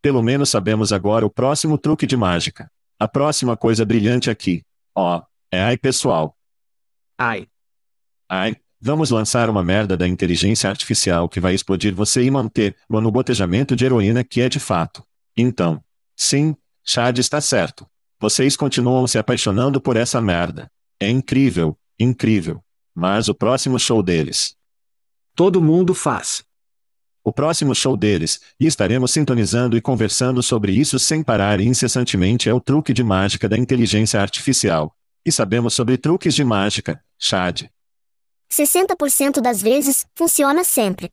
[0.01, 2.69] Pelo menos sabemos agora o próximo truque de mágica.
[2.99, 4.63] A próxima coisa brilhante aqui.
[4.93, 6.35] Ó, oh, é ai pessoal.
[7.17, 7.47] Ai.
[8.27, 13.09] Ai, vamos lançar uma merda da inteligência artificial que vai explodir você e manter-o no
[13.09, 15.01] botejamento de heroína que é de fato.
[15.35, 15.83] Então,
[16.15, 17.87] sim, Chad está certo.
[18.19, 20.71] Vocês continuam se apaixonando por essa merda.
[20.99, 22.63] É incrível, incrível.
[22.93, 24.55] Mas o próximo show deles.
[25.35, 26.43] Todo mundo faz.
[27.23, 32.49] O próximo show deles, e estaremos sintonizando e conversando sobre isso sem parar e incessantemente
[32.49, 34.95] é o truque de mágica da inteligência artificial.
[35.23, 37.69] E sabemos sobre truques de mágica, Chad.
[38.51, 41.11] 60% das vezes, funciona sempre.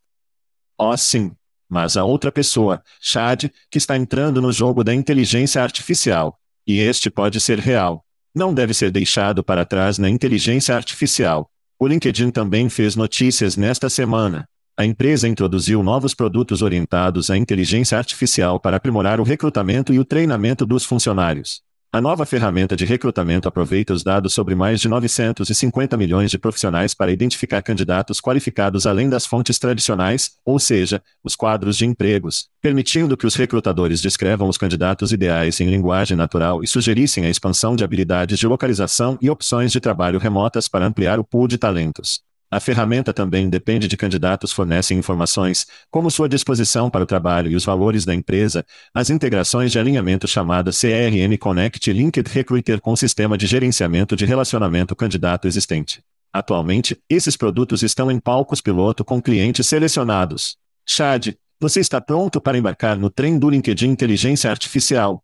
[0.78, 1.32] Oh, sim.
[1.68, 6.38] Mas a outra pessoa, Chad, que está entrando no jogo da inteligência artificial.
[6.66, 8.04] E este pode ser real.
[8.34, 11.50] Não deve ser deixado para trás na inteligência artificial.
[11.78, 14.48] O LinkedIn também fez notícias nesta semana.
[14.76, 20.04] A empresa introduziu novos produtos orientados à inteligência artificial para aprimorar o recrutamento e o
[20.04, 21.62] treinamento dos funcionários.
[21.90, 26.92] A nova ferramenta de recrutamento aproveita os dados sobre mais de 950 milhões de profissionais
[26.92, 33.16] para identificar candidatos qualificados além das fontes tradicionais, ou seja, os quadros de empregos, permitindo
[33.16, 37.82] que os recrutadores descrevam os candidatos ideais em linguagem natural e sugerissem a expansão de
[37.82, 42.27] habilidades de localização e opções de trabalho remotas para ampliar o pool de talentos.
[42.50, 47.54] A ferramenta também depende de candidatos fornecem informações, como sua disposição para o trabalho e
[47.54, 52.96] os valores da empresa, as integrações de alinhamento chamadas CRM Connect Linked Recruiter com o
[52.96, 56.02] sistema de gerenciamento de relacionamento candidato existente.
[56.32, 60.56] Atualmente, esses produtos estão em palcos piloto com clientes selecionados.
[60.86, 65.22] Chad, você está pronto para embarcar no trem do LinkedIn Inteligência Artificial?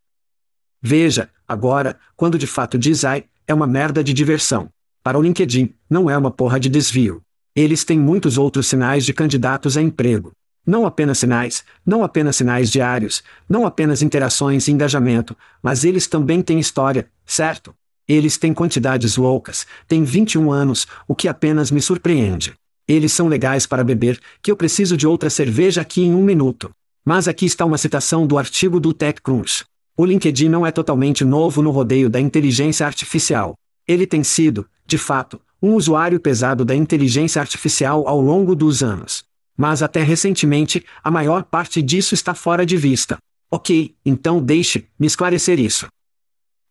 [0.82, 4.73] Veja, agora, quando de fato diz ai, é uma merda de diversão.
[5.04, 7.20] Para o LinkedIn, não é uma porra de desvio.
[7.54, 10.32] Eles têm muitos outros sinais de candidatos a emprego.
[10.66, 16.40] Não apenas sinais, não apenas sinais diários, não apenas interações e engajamento, mas eles também
[16.40, 17.74] têm história, certo?
[18.08, 22.54] Eles têm quantidades loucas, têm 21 anos, o que apenas me surpreende.
[22.88, 26.70] Eles são legais para beber, que eu preciso de outra cerveja aqui em um minuto.
[27.04, 29.66] Mas aqui está uma citação do artigo do TechCrunch.
[29.98, 33.54] O LinkedIn não é totalmente novo no rodeio da inteligência artificial.
[33.86, 39.24] Ele tem sido, de fato, um usuário pesado da inteligência artificial ao longo dos anos.
[39.56, 43.18] Mas até recentemente, a maior parte disso está fora de vista.
[43.50, 45.86] Ok, então deixe-me esclarecer isso.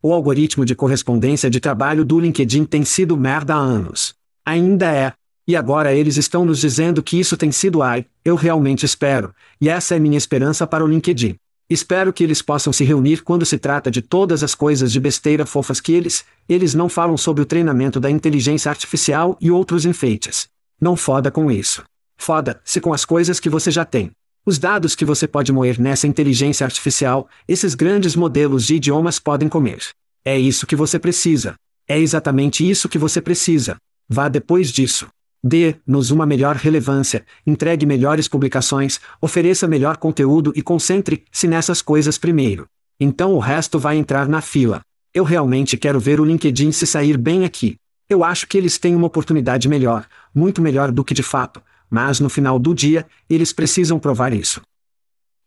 [0.02, 4.14] O algoritmo de correspondência de trabalho do LinkedIn tem sido merda há anos.
[4.46, 5.14] Ainda é.
[5.48, 9.68] E agora eles estão nos dizendo que isso tem sido ai, eu realmente espero, e
[9.68, 11.36] essa é minha esperança para o LinkedIn.
[11.74, 15.44] Espero que eles possam se reunir quando se trata de todas as coisas de besteira
[15.44, 20.48] fofas que eles, eles não falam sobre o treinamento da inteligência artificial e outros enfeites.
[20.80, 21.84] Não foda com isso.
[22.16, 24.12] Foda-se com as coisas que você já tem.
[24.46, 29.50] Os dados que você pode moer nessa inteligência artificial, esses grandes modelos de idiomas podem
[29.50, 29.80] comer.
[30.24, 31.56] É isso que você precisa.
[31.88, 33.78] É exatamente isso que você precisa.
[34.08, 35.08] Vá depois disso.
[35.44, 42.66] Dê-nos uma melhor relevância, entregue melhores publicações, ofereça melhor conteúdo e concentre-se nessas coisas primeiro.
[42.98, 44.82] Então o resto vai entrar na fila.
[45.14, 47.76] Eu realmente quero ver o LinkedIn se sair bem aqui.
[48.10, 52.20] Eu acho que eles têm uma oportunidade melhor, muito melhor do que de fato, mas
[52.22, 54.62] no final do dia, eles precisam provar isso.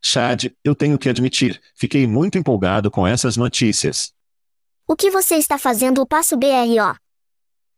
[0.03, 4.13] Chad, eu tenho que admitir, fiquei muito empolgado com essas notícias.
[4.87, 6.95] O que você está fazendo o passo BRO?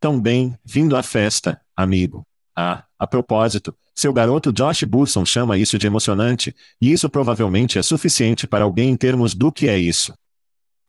[0.01, 2.27] Tão bem, vindo à festa, amigo.
[2.57, 7.83] Ah, a propósito, seu garoto Josh Burson chama isso de emocionante, e isso provavelmente é
[7.83, 10.13] suficiente para alguém em termos do que é isso.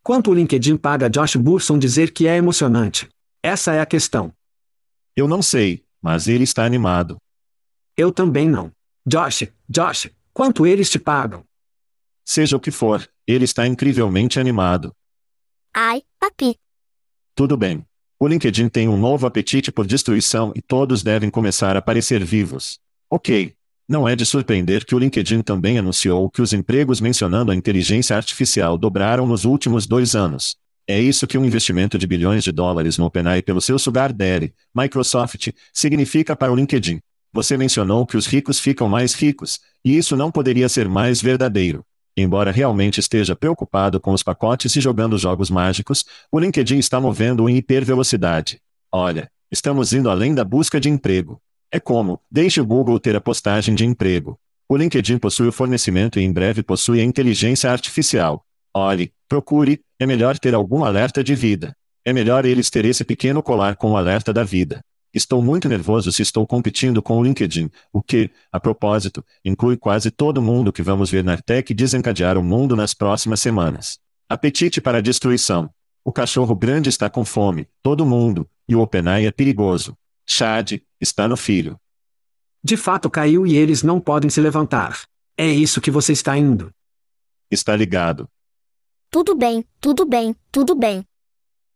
[0.02, 3.08] Quanto o LinkedIn paga Josh Burson dizer que é emocionante?
[3.44, 4.34] Essa é a questão.
[5.16, 7.18] Eu não sei, mas ele está animado.
[7.96, 8.72] Eu também não.
[9.06, 11.44] Josh, Josh, quanto eles te pagam?
[12.26, 14.96] Seja o que for, ele está incrivelmente animado.
[15.74, 16.56] Ai, papi.
[17.36, 17.86] Tudo bem.
[18.22, 22.78] O LinkedIn tem um novo apetite por destruição e todos devem começar a parecer vivos.
[23.10, 23.54] Ok.
[23.88, 28.18] Não é de surpreender que o LinkedIn também anunciou que os empregos mencionando a inteligência
[28.18, 30.58] artificial dobraram nos últimos dois anos.
[30.86, 34.54] É isso que um investimento de bilhões de dólares no OpenAI pelo seu sugar daddy,
[34.76, 37.00] Microsoft, significa para o LinkedIn.
[37.32, 41.86] Você mencionou que os ricos ficam mais ricos, e isso não poderia ser mais verdadeiro.
[42.22, 47.48] Embora realmente esteja preocupado com os pacotes e jogando jogos mágicos, o LinkedIn está movendo
[47.48, 48.60] em hipervelocidade.
[48.92, 51.42] Olha, estamos indo além da busca de emprego.
[51.72, 54.38] É como, deixe o Google ter a postagem de emprego.
[54.68, 58.46] O LinkedIn possui o fornecimento e em breve possui a inteligência artificial.
[58.76, 61.74] Olhe, procure, é melhor ter algum alerta de vida.
[62.04, 64.82] É melhor eles ter esse pequeno colar com o alerta da vida.
[65.14, 70.12] Estou muito nervoso se estou competindo com o LinkedIn, o que, a propósito, inclui quase
[70.12, 74.00] todo mundo que vamos ver na tech desencadear o mundo nas próximas semanas.
[74.28, 75.70] Apetite para a destruição.
[76.06, 79.98] O cachorro grande está com fome, todo mundo, e o OpenAI é perigoso.
[80.28, 81.80] Chad, está no filho.
[82.64, 85.02] De fato caiu e eles não podem se levantar.
[85.36, 86.72] É isso que você está indo.
[87.50, 88.30] Está ligado.
[89.10, 91.04] Tudo bem, tudo bem, tudo bem.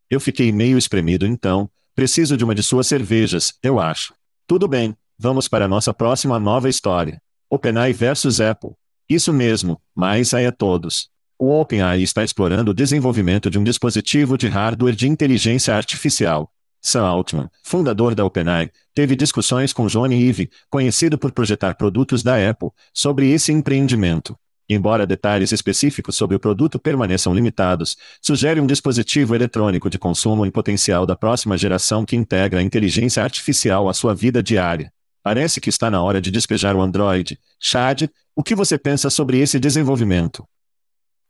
[0.07, 4.15] Eu fiquei meio espremido então, Preciso de uma de suas cervejas, eu acho.
[4.47, 7.21] Tudo bem, vamos para nossa próxima nova história.
[7.47, 8.71] OpenAI versus Apple.
[9.07, 11.09] Isso mesmo, mas aí a todos.
[11.37, 16.51] O OpenAI está explorando o desenvolvimento de um dispositivo de hardware de inteligência artificial.
[16.81, 22.49] Sam Altman, fundador da OpenAI, teve discussões com Johnny Ive, conhecido por projetar produtos da
[22.49, 24.35] Apple, sobre esse empreendimento.
[24.69, 30.51] Embora detalhes específicos sobre o produto permaneçam limitados, sugere um dispositivo eletrônico de consumo em
[30.51, 34.91] potencial da próxima geração que integra a inteligência artificial à sua vida diária.
[35.21, 37.37] Parece que está na hora de despejar o Android.
[37.59, 40.45] Chad, o que você pensa sobre esse desenvolvimento?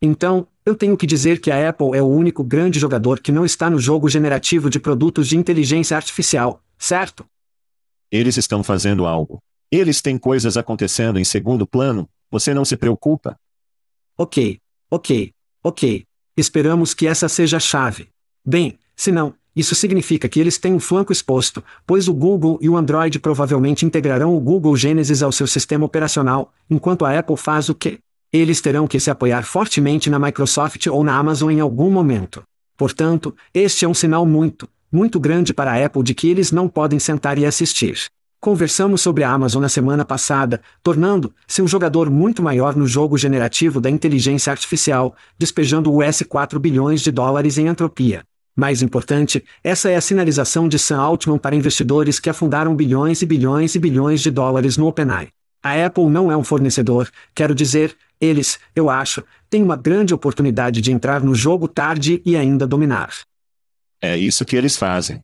[0.02, 3.46] Então, eu tenho que dizer que a Apple é o único grande jogador que não
[3.46, 7.26] está no jogo generativo de produtos de inteligência artificial, certo?
[8.12, 9.41] Eles estão fazendo algo.
[9.72, 13.39] Eles têm coisas acontecendo em segundo plano, você não se preocupa?
[14.17, 15.32] Ok, ok,
[15.63, 16.04] ok.
[16.36, 18.10] Esperamos que essa seja a chave.
[18.43, 22.67] Bem, se não, isso significa que eles têm um flanco exposto, pois o Google e
[22.67, 27.69] o Android provavelmente integrarão o Google Genesis ao seu sistema operacional, enquanto a Apple faz
[27.69, 28.00] o quê?
[28.32, 32.41] Eles terão que se apoiar fortemente na Microsoft ou na Amazon em algum momento.
[32.76, 36.67] Portanto, este é um sinal muito, muito grande para a Apple de que eles não
[36.67, 38.10] podem sentar e assistir.
[38.43, 43.79] Conversamos sobre a Amazon na semana passada, tornando-se um jogador muito maior no jogo generativo
[43.79, 48.21] da inteligência artificial, despejando US 4 bilhões de dólares em entropia.
[48.53, 53.25] Mais importante, essa é a sinalização de Sam Altman para investidores que afundaram bilhões e
[53.25, 55.29] bilhões e bilhões de dólares no OpenAI.
[55.63, 60.82] A Apple não é um fornecedor, quero dizer, eles, eu acho, têm uma grande oportunidade
[60.82, 63.13] de entrar no jogo tarde e ainda dominar.
[64.01, 65.21] É isso que eles fazem.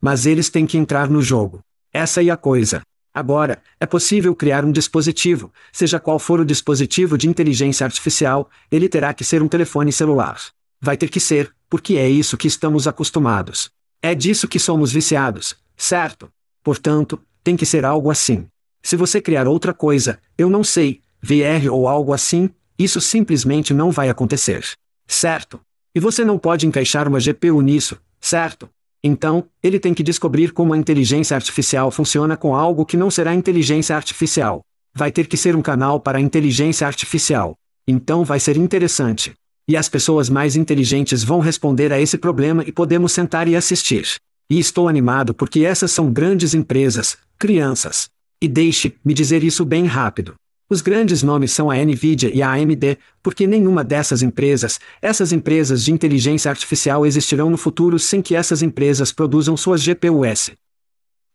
[0.00, 1.58] Mas eles têm que entrar no jogo.
[1.92, 2.82] Essa é a coisa.
[3.12, 8.88] Agora, é possível criar um dispositivo, seja qual for o dispositivo de inteligência artificial, ele
[8.88, 10.40] terá que ser um telefone celular.
[10.80, 13.70] Vai ter que ser, porque é isso que estamos acostumados.
[14.00, 16.30] É disso que somos viciados, certo?
[16.62, 18.46] Portanto, tem que ser algo assim.
[18.82, 23.90] Se você criar outra coisa, eu não sei, VR ou algo assim, isso simplesmente não
[23.90, 24.64] vai acontecer.
[25.06, 25.60] Certo?
[25.94, 28.70] E você não pode encaixar uma GPU nisso, certo?
[29.02, 33.34] Então, ele tem que descobrir como a inteligência artificial funciona com algo que não será
[33.34, 34.62] inteligência artificial.
[34.94, 37.54] Vai ter que ser um canal para a inteligência artificial.
[37.86, 39.32] Então vai ser interessante.
[39.66, 44.16] E as pessoas mais inteligentes vão responder a esse problema e podemos sentar e assistir.
[44.50, 48.08] E estou animado porque essas são grandes empresas, crianças.
[48.42, 50.34] E deixe-me dizer isso bem rápido.
[50.70, 55.82] Os grandes nomes são a Nvidia e a AMD, porque nenhuma dessas empresas, essas empresas
[55.82, 60.50] de inteligência artificial existirão no futuro sem que essas empresas produzam suas GPUs.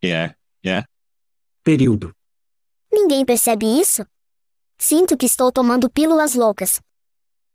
[0.04, 0.68] É, yeah, é.
[0.68, 0.88] Yeah.
[1.64, 2.14] Período.
[2.92, 4.06] Ninguém percebe isso?
[4.78, 6.80] Sinto que estou tomando pílulas loucas.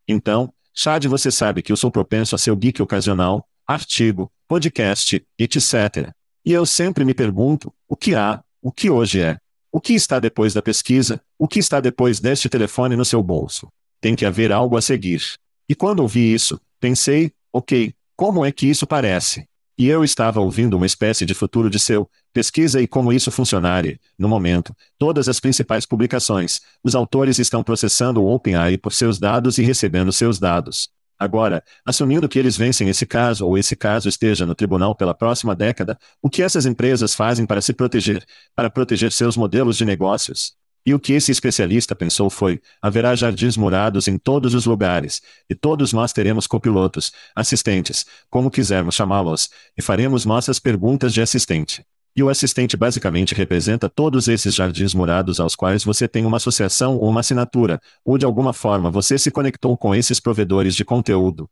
[0.05, 5.25] Então, Chad, você sabe que eu sou propenso a ser o geek ocasional, artigo, podcast,
[5.37, 6.11] etc.
[6.43, 9.37] E eu sempre me pergunto, o que há, o que hoje é?
[9.71, 11.21] O que está depois da pesquisa?
[11.37, 13.67] O que está depois deste telefone no seu bolso?
[14.01, 15.21] Tem que haver algo a seguir.
[15.67, 19.47] E quando ouvi isso, pensei, ok, como é que isso parece?
[19.77, 23.99] E eu estava ouvindo uma espécie de futuro de seu, pesquisa e como isso funcionaria.
[24.17, 29.57] No momento, todas as principais publicações, os autores estão processando o OpenAI por seus dados
[29.57, 30.89] e recebendo seus dados.
[31.19, 35.53] Agora, assumindo que eles vencem esse caso ou esse caso esteja no tribunal pela próxima
[35.53, 40.53] década, o que essas empresas fazem para se proteger, para proteger seus modelos de negócios?
[40.85, 45.53] E o que esse especialista pensou foi: haverá jardins murados em todos os lugares, e
[45.53, 51.85] todos nós teremos copilotos, assistentes, como quisermos chamá-los, e faremos nossas perguntas de assistente.
[52.19, 56.97] E o assistente basicamente representa todos esses jardins murados aos quais você tem uma associação
[56.97, 61.49] ou uma assinatura, ou de alguma forma você se conectou com esses provedores de conteúdo.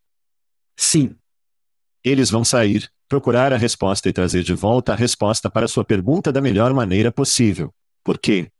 [0.75, 1.15] Sim.
[2.03, 6.33] Eles vão sair, procurar a resposta e trazer de volta a resposta para sua pergunta
[6.33, 7.73] da melhor maneira possível.
[8.03, 8.51] Por quê?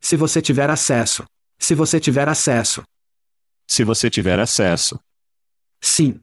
[0.00, 1.24] Se você tiver acesso.
[1.56, 2.82] Se você tiver acesso.
[3.64, 4.98] Se você tiver acesso.
[5.80, 6.20] Sim.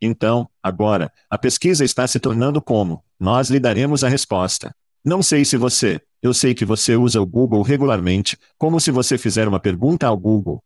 [0.00, 4.74] Então, agora, a pesquisa está se tornando como: nós lhe daremos a resposta.
[5.04, 9.18] Não sei se você, eu sei que você usa o Google regularmente, como se você
[9.18, 10.62] fizer uma pergunta ao Google.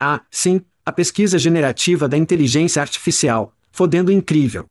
[0.00, 4.64] Ah, sim, a pesquisa generativa da inteligência artificial, fodendo incrível.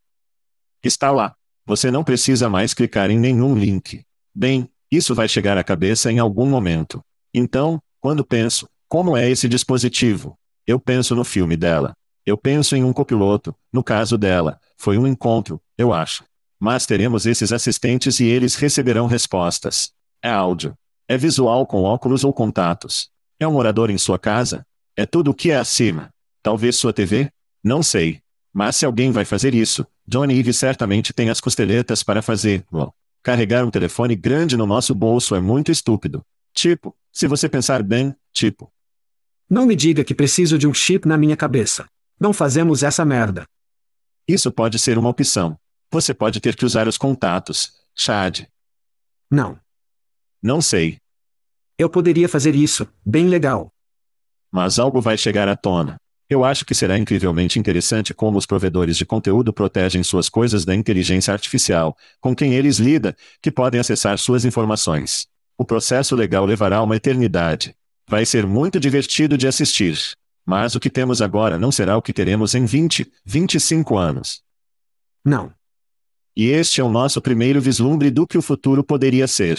[0.84, 1.36] Está lá.
[1.66, 4.04] Você não precisa mais clicar em nenhum link.
[4.34, 7.02] Bem, isso vai chegar à cabeça em algum momento.
[7.34, 10.38] Então, quando penso, como é esse dispositivo?
[10.66, 11.94] Eu penso no filme dela.
[12.26, 16.24] Eu penso em um copiloto, no caso dela, foi um encontro, eu acho.
[16.66, 19.92] Mas teremos esses assistentes e eles receberão respostas.
[20.20, 20.76] É áudio.
[21.08, 23.12] É visual com óculos ou contatos.
[23.40, 24.66] É um morador em sua casa?
[24.96, 26.10] É tudo o que é acima.
[26.42, 27.30] Talvez sua TV?
[27.64, 28.20] Não sei.
[28.52, 32.66] Mas se alguém vai fazer isso, Johnny Ive certamente tem as costeletas para fazer.
[33.22, 36.26] Carregar um telefone grande no nosso bolso é muito estúpido.
[36.52, 38.74] Tipo, se você pensar bem, tipo.
[39.48, 41.86] Não me diga que preciso de um chip na minha cabeça.
[42.20, 43.46] Não fazemos essa merda.
[44.28, 45.60] Isso pode ser uma opção.
[45.96, 48.42] Você pode ter que usar os contatos, Chad.
[49.32, 49.58] Não.
[50.44, 50.98] Não sei.
[51.78, 53.72] Eu poderia fazer isso, bem legal.
[54.52, 55.96] Mas algo vai chegar à tona.
[56.30, 60.76] Eu acho que será incrivelmente interessante como os provedores de conteúdo protegem suas coisas da
[60.76, 65.30] inteligência artificial, com quem eles lidam, que podem acessar suas informações.
[65.58, 67.74] O processo legal levará uma eternidade.
[68.06, 69.98] Vai ser muito divertido de assistir.
[70.46, 74.44] Mas o que temos agora não será o que teremos em 20, 25 anos.
[75.24, 75.54] Não.
[76.38, 79.58] E este é o nosso primeiro vislumbre do que o futuro poderia ser.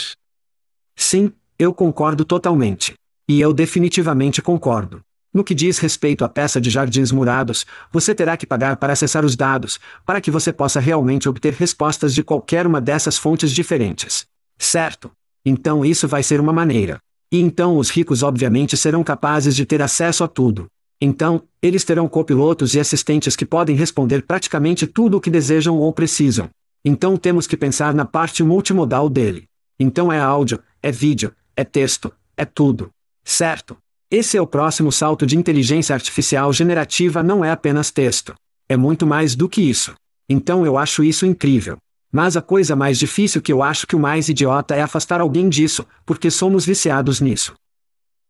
[0.95, 2.93] Sim, eu concordo totalmente.
[3.27, 5.01] E eu definitivamente concordo.
[5.33, 9.25] No que diz respeito à peça de jardins murados, você terá que pagar para acessar
[9.25, 14.27] os dados, para que você possa realmente obter respostas de qualquer uma dessas fontes diferentes.
[14.59, 15.11] Certo?
[15.47, 16.99] Então isso vai ser uma maneira.
[17.33, 20.67] E então os ricos obviamente serão capazes de ter acesso a tudo.
[21.01, 25.91] Então, eles terão copilotos e assistentes que podem responder praticamente tudo o que desejam ou
[25.93, 26.51] precisam.
[26.89, 29.49] Então temos que pensar na parte multimodal dele.
[29.77, 32.91] Então é áudio, é vídeo, é texto, é tudo.
[33.25, 33.77] Certo?
[34.09, 38.37] Esse é o próximo salto de inteligência artificial generativa não é apenas texto.
[38.69, 39.95] É muito mais do que isso.
[40.29, 41.77] Então eu acho isso incrível.
[42.13, 45.49] Mas a coisa mais difícil que eu acho que o mais idiota é afastar alguém
[45.49, 47.53] disso, porque somos viciados nisso.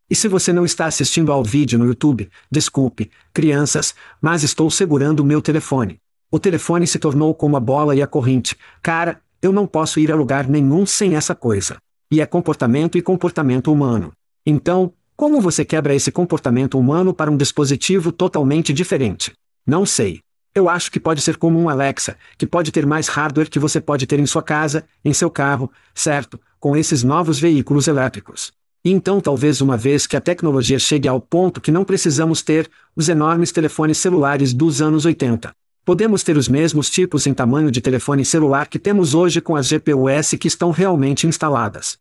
[0.09, 5.21] E se você não está assistindo ao vídeo no YouTube, desculpe, crianças, mas estou segurando
[5.21, 6.01] o meu telefone.
[6.37, 8.59] O telefone se tornou como a bola e a corrente.
[8.83, 11.79] Cara, eu não posso ir a lugar nenhum sem essa coisa.
[12.11, 14.13] E é comportamento e comportamento humano.
[14.45, 19.33] Então, como você quebra esse comportamento humano para um dispositivo totalmente diferente?
[19.67, 20.21] Não sei.
[20.55, 23.81] Eu acho que pode ser como um Alexa, que pode ter mais hardware que você
[23.81, 28.53] pode ter em sua casa, em seu carro, certo, com esses novos veículos elétricos.
[28.85, 32.71] E então, talvez uma vez que a tecnologia chegue ao ponto que não precisamos ter
[32.95, 35.51] os enormes telefones celulares dos anos 80.
[35.87, 39.69] Podemos ter os mesmos tipos em tamanho de telefone celular que temos hoje com as
[39.69, 41.97] GPUs que estão realmente instaladas.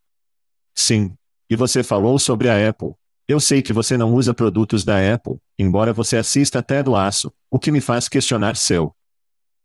[0.73, 1.13] Sim.
[1.47, 2.95] E você falou sobre a Apple.
[3.27, 7.31] Eu sei que você não usa produtos da Apple, embora você assista até do Aço,
[7.47, 8.91] o que me faz questionar seu.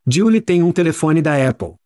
[0.07, 1.77] Julie tem um telefone da Apple.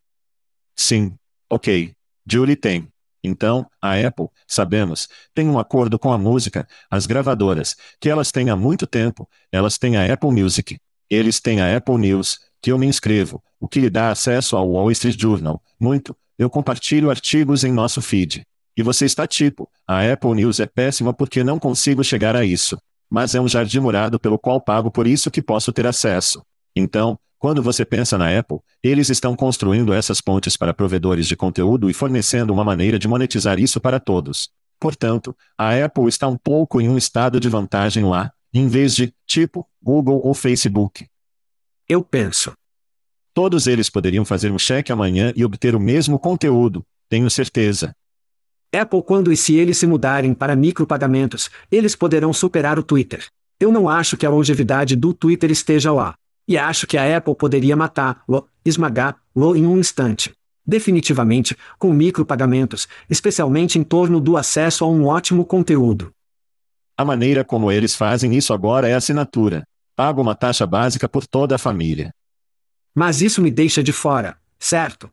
[0.75, 1.15] Sim.
[1.49, 1.93] Ok.
[2.27, 2.89] Julie tem.
[3.23, 8.51] Então, a Apple, sabemos, tem um acordo com a música, as gravadoras, que elas têm
[8.51, 10.81] há muito tempo, elas têm a Apple Music.
[11.15, 14.69] Eles têm a Apple News, que eu me inscrevo, o que lhe dá acesso ao
[14.69, 15.63] Wall Street Journal.
[15.79, 18.43] Muito, eu compartilho artigos em nosso feed.
[18.77, 22.77] E você está tipo, a Apple News é péssima porque não consigo chegar a isso.
[23.09, 26.43] Mas é um jardim murado pelo qual pago por isso que posso ter acesso.
[26.75, 31.89] Então, quando você pensa na Apple, eles estão construindo essas pontes para provedores de conteúdo
[31.89, 34.49] e fornecendo uma maneira de monetizar isso para todos.
[34.81, 39.13] Portanto, a Apple está um pouco em um estado de vantagem lá, em vez de,
[39.27, 41.07] tipo, Google ou Facebook.
[41.89, 42.53] Eu penso.
[43.35, 47.93] Todos eles poderiam fazer um cheque amanhã e obter o mesmo conteúdo, tenho certeza.
[48.73, 53.27] Apple quando e se eles se mudarem para micropagamentos, eles poderão superar o Twitter.
[53.59, 56.15] Eu não acho que a longevidade do Twitter esteja lá.
[56.47, 60.33] E acho que a Apple poderia matá-lo, esmagá-lo em um instante.
[60.67, 66.13] Definitivamente, com micropagamentos, especialmente em torno do acesso a um ótimo conteúdo.
[66.97, 69.67] A maneira como eles fazem isso agora é assinatura.
[69.97, 72.15] Pago uma taxa básica por toda a família.
[72.95, 75.11] Mas isso me deixa de fora, certo?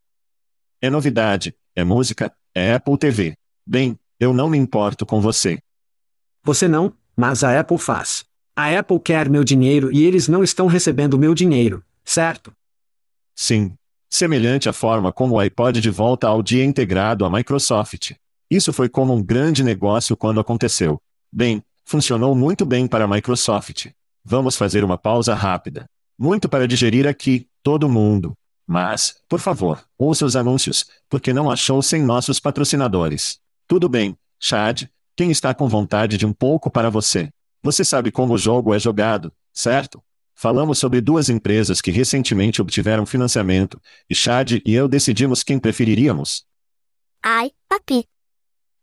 [0.79, 3.33] É novidade, é música, é Apple TV.
[3.65, 5.59] Bem, eu não me importo com você.
[6.43, 8.25] Você não, mas a Apple faz.
[8.55, 12.53] A Apple quer meu dinheiro e eles não estão recebendo meu dinheiro, certo?
[13.35, 13.73] Sim.
[14.07, 18.11] Semelhante à forma como o iPod de volta ao dia integrado à Microsoft.
[18.49, 21.01] Isso foi como um grande negócio quando aconteceu.
[21.31, 23.87] Bem, funcionou muito bem para a Microsoft.
[24.23, 25.89] Vamos fazer uma pausa rápida.
[26.17, 28.33] Muito para digerir aqui, todo mundo.
[28.67, 33.39] Mas, por favor, ouça os anúncios, porque não achou sem nossos patrocinadores.
[33.67, 34.83] Tudo bem, Chad,
[35.15, 37.29] quem está com vontade de um pouco para você?
[37.63, 40.01] Você sabe como o jogo é jogado, certo?
[40.33, 43.79] Falamos sobre duas empresas que recentemente obtiveram financiamento,
[44.09, 46.45] e Chad e eu decidimos quem preferiríamos.
[47.21, 48.07] Ai, papi.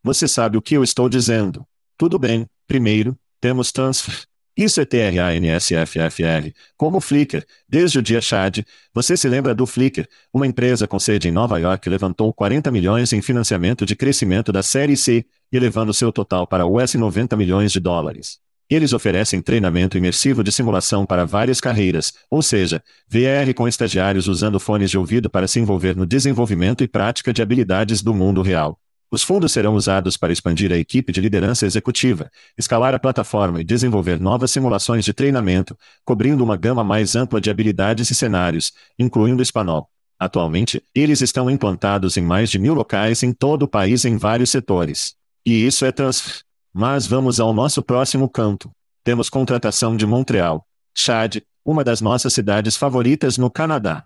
[0.03, 1.67] Você sabe o que eu estou dizendo.
[1.97, 4.15] Tudo bem, primeiro, temos Transfer.
[4.55, 7.43] Isso é TRANSFFR, como o Flickr.
[7.67, 8.59] Desde o dia Chad,
[8.93, 13.11] você se lembra do Flickr, uma empresa com sede em Nova York levantou 40 milhões
[13.11, 17.79] em financiamento de crescimento da Série C, elevando seu total para US 90 milhões de
[17.79, 18.37] dólares.
[18.69, 24.59] Eles oferecem treinamento imersivo de simulação para várias carreiras, ou seja, VR com estagiários usando
[24.59, 28.79] fones de ouvido para se envolver no desenvolvimento e prática de habilidades do mundo real.
[29.11, 33.63] Os fundos serão usados para expandir a equipe de liderança executiva, escalar a plataforma e
[33.63, 39.41] desenvolver novas simulações de treinamento, cobrindo uma gama mais ampla de habilidades e cenários, incluindo
[39.41, 39.89] espanhol.
[40.19, 44.51] Atualmente, eles estão implantados em mais de mil locais em todo o país em vários
[44.51, 45.15] setores.
[45.45, 46.43] E isso é trans.
[46.71, 48.69] Mas vamos ao nosso próximo canto.
[49.03, 50.67] Temos contratação de Montreal.
[50.93, 54.05] Chad, uma das nossas cidades favoritas no Canadá.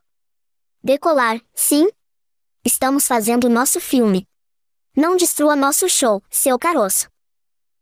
[0.81, 1.89] Decolar, sim?
[2.63, 4.25] Estamos fazendo nosso filme.
[4.95, 7.07] Não destrua nosso show, seu caroço.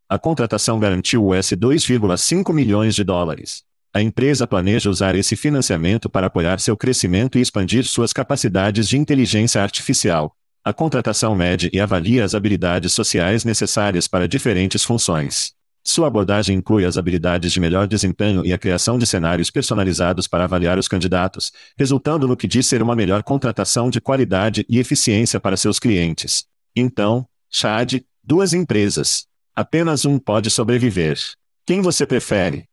[0.08, 3.64] A contratação garantiu US 2,5 milhões de dólares.
[3.94, 8.98] A empresa planeja usar esse financiamento para apoiar seu crescimento e expandir suas capacidades de
[8.98, 10.34] inteligência artificial.
[10.64, 15.52] A contratação mede e avalia as habilidades sociais necessárias para diferentes funções.
[15.84, 20.46] Sua abordagem inclui as habilidades de melhor desempenho e a criação de cenários personalizados para
[20.46, 25.42] avaliar os candidatos, resultando no que diz ser uma melhor contratação de qualidade e eficiência
[25.42, 26.50] para seus clientes.
[26.76, 29.28] Então, Chad, duas empresas.
[29.54, 31.18] Apenas um pode sobreviver.
[31.66, 32.66] Quem você prefere?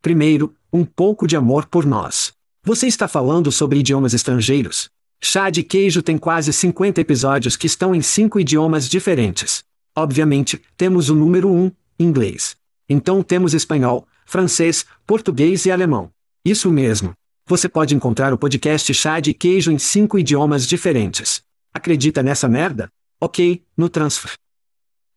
[0.00, 2.32] Primeiro, um pouco de amor por nós.
[2.62, 4.88] Você está falando sobre idiomas estrangeiros?
[5.20, 9.64] Chá de Queijo tem quase 50 episódios que estão em cinco idiomas diferentes.
[9.96, 12.56] Obviamente, temos o número 1, inglês.
[12.88, 16.10] Então temos espanhol, francês, português e alemão.
[16.44, 17.14] Isso mesmo.
[17.48, 21.42] Você pode encontrar o podcast Chá de Queijo em cinco idiomas diferentes.
[21.72, 22.88] Acredita nessa merda?
[23.18, 24.32] Ok, no transfer.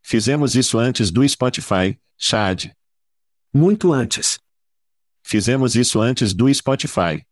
[0.02, 2.70] Fizemos isso antes do Spotify, Chad.
[3.52, 4.38] Muito antes.
[5.22, 7.22] Fizemos isso antes do Spotify.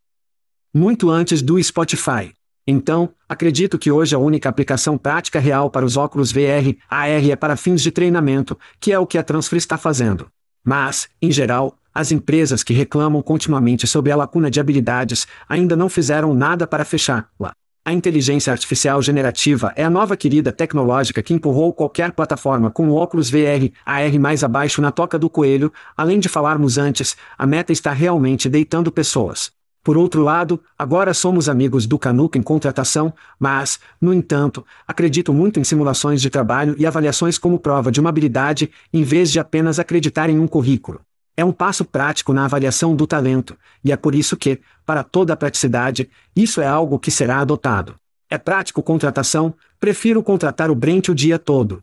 [0.75, 2.35] Muito antes do Spotify.
[2.67, 7.35] Então, acredito que hoje a única aplicação prática real para os óculos VR, AR é
[7.35, 10.31] para fins de treinamento, que é o que a Transfer está fazendo.
[10.63, 15.89] Mas, em geral, as empresas que reclamam continuamente sobre a lacuna de habilidades ainda não
[15.89, 17.55] fizeram nada para fechá-la.
[17.85, 22.95] A inteligência artificial generativa é a nova querida tecnológica que empurrou qualquer plataforma com o
[22.95, 27.73] óculos VR, AR mais abaixo na toca do coelho, além de falarmos antes, a meta
[27.73, 29.51] está realmente deitando pessoas.
[29.83, 35.59] Por outro lado, agora somos amigos do Canuck em contratação, mas, no entanto, acredito muito
[35.59, 39.79] em simulações de trabalho e avaliações como prova de uma habilidade, em vez de apenas
[39.79, 41.01] acreditar em um currículo.
[41.39, 45.33] É um passo prático na avaliação do talento, e é por isso que, para toda
[45.33, 47.95] a praticidade, isso é algo que será adotado.
[48.29, 51.79] É prático contratação, prefiro contratar o Brent o dia todo.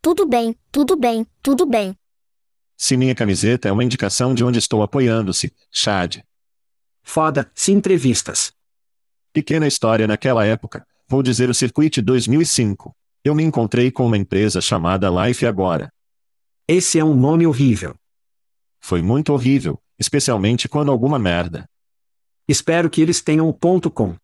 [0.00, 1.94] Tudo bem, tudo bem, tudo bem.
[2.74, 6.22] Se minha camiseta é uma indicação de onde estou apoiando-se, Chad.
[7.02, 8.50] Foda-se entrevistas.
[9.30, 12.96] Pequena história naquela época, vou dizer o Circuit 2005.
[13.22, 15.92] Eu me encontrei com uma empresa chamada Life Agora.
[16.66, 17.94] Esse é um nome horrível.
[18.80, 21.68] Foi muito horrível, especialmente quando alguma merda.
[22.48, 24.16] Espero que eles tenham o ponto com.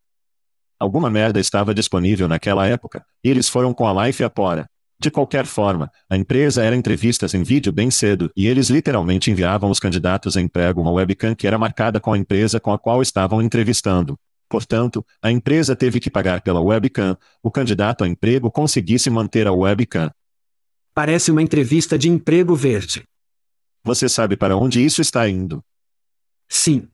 [0.78, 4.66] Alguma merda estava disponível naquela época, e eles foram com a Life Apora.
[4.98, 9.70] De qualquer forma, a empresa era entrevistas em vídeo bem cedo e eles literalmente enviavam
[9.70, 13.02] os candidatos a emprego uma webcam que era marcada com a empresa com a qual
[13.02, 14.18] estavam entrevistando.
[14.48, 19.52] Portanto, a empresa teve que pagar pela webcam, o candidato a emprego conseguisse manter a
[19.52, 20.10] webcam.
[20.94, 23.04] Parece uma entrevista de emprego verde.
[23.86, 25.64] Você sabe para onde isso está indo?
[26.48, 26.88] Sim.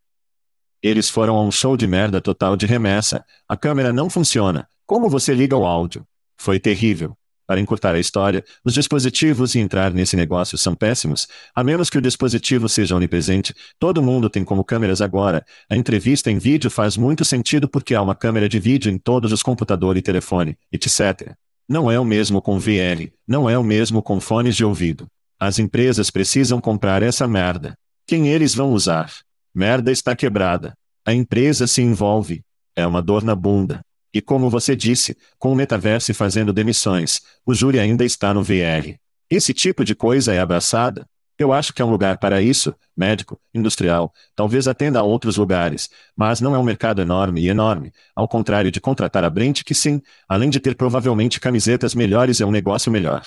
[0.82, 3.24] Eles foram a um show de merda total de remessa.
[3.48, 4.68] A câmera não funciona.
[4.84, 6.06] Como você liga o áudio?
[6.36, 7.16] Foi terrível.
[7.46, 11.96] Para encurtar a história, os dispositivos e entrar nesse negócio são péssimos, a menos que
[11.96, 13.54] o dispositivo seja onipresente.
[13.78, 15.42] Todo mundo tem como câmeras agora.
[15.70, 19.32] A entrevista em vídeo faz muito sentido porque há uma câmera de vídeo em todos
[19.32, 21.34] os computadores e telefone, etc.
[21.66, 25.08] Não é o mesmo com VR, não é o mesmo com fones de ouvido.
[25.44, 27.76] As empresas precisam comprar essa merda.
[28.06, 29.12] Quem eles vão usar?
[29.52, 30.72] Merda está quebrada.
[31.04, 32.44] A empresa se envolve.
[32.76, 33.84] É uma dor na bunda.
[34.14, 38.94] E como você disse, com o metaverso fazendo demissões, o júri ainda está no VR.
[39.28, 41.04] Esse tipo de coisa é abraçada?
[41.36, 45.90] Eu acho que é um lugar para isso, médico, industrial, talvez atenda a outros lugares,
[46.16, 49.74] mas não é um mercado enorme e enorme, ao contrário de contratar a Brent que
[49.74, 53.24] sim, além de ter provavelmente camisetas melhores é um negócio melhor.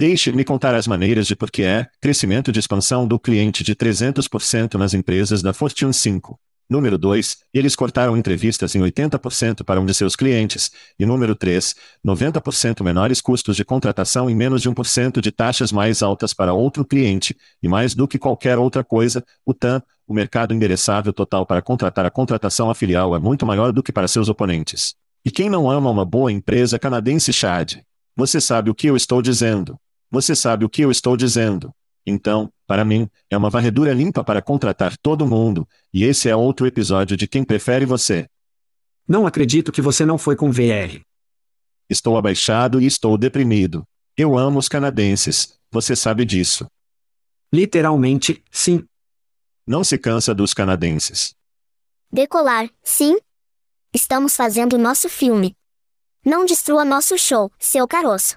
[0.00, 4.74] Deixe-me contar as maneiras de por que é crescimento de expansão do cliente de 300%
[4.74, 6.38] nas empresas da Fortune 5.
[6.70, 10.70] Número 2, eles cortaram entrevistas em 80% para um de seus clientes.
[10.96, 11.74] E número 3,
[12.06, 16.84] 90% menores custos de contratação e menos de 1% de taxas mais altas para outro
[16.84, 17.36] cliente.
[17.60, 22.06] E mais do que qualquer outra coisa, o TAM, o mercado endereçável total para contratar
[22.06, 24.94] a contratação a filial é muito maior do que para seus oponentes.
[25.24, 27.78] E quem não ama uma boa empresa canadense Chad?
[28.14, 29.76] Você sabe o que eu estou dizendo.
[30.10, 31.72] Você sabe o que eu estou dizendo.
[32.06, 36.66] Então, para mim, é uma varredura limpa para contratar todo mundo, e esse é outro
[36.66, 38.26] episódio de Quem Prefere Você.
[39.06, 41.02] Não acredito que você não foi com VR.
[41.88, 43.86] Estou abaixado e estou deprimido.
[44.16, 46.66] Eu amo os canadenses, você sabe disso.
[47.52, 48.86] Literalmente, sim.
[49.66, 51.34] Não se cansa dos canadenses.
[52.10, 53.16] Decolar, sim.
[53.94, 55.54] Estamos fazendo nosso filme.
[56.24, 58.36] Não destrua nosso show, seu caroço.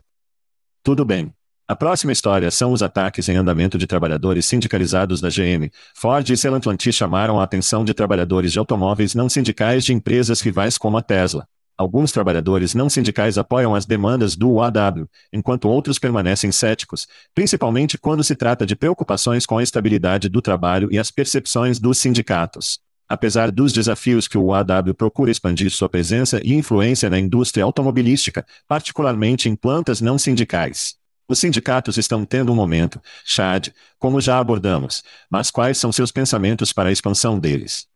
[0.84, 1.34] Tudo bem.
[1.72, 5.72] A próxima história são os ataques em andamento de trabalhadores sindicalizados da GM.
[5.95, 10.78] Ford e Stellantis chamaram a atenção de trabalhadores de automóveis não sindicais de empresas rivais
[10.78, 11.47] como a Tesla.
[11.78, 18.22] Alguns trabalhadores não sindicais apoiam as demandas do UAW, enquanto outros permanecem céticos, principalmente quando
[18.22, 22.80] se trata de preocupações com a estabilidade do trabalho e as percepções dos sindicatos.
[23.07, 28.45] Apesar dos desafios que o UAW procura expandir sua presença e influência na indústria automobilística,
[28.67, 30.99] particularmente em plantas não sindicais.
[31.32, 36.73] Os sindicatos estão tendo um momento, Chad, como já abordamos, mas quais são seus pensamentos
[36.73, 37.88] para a expansão deles?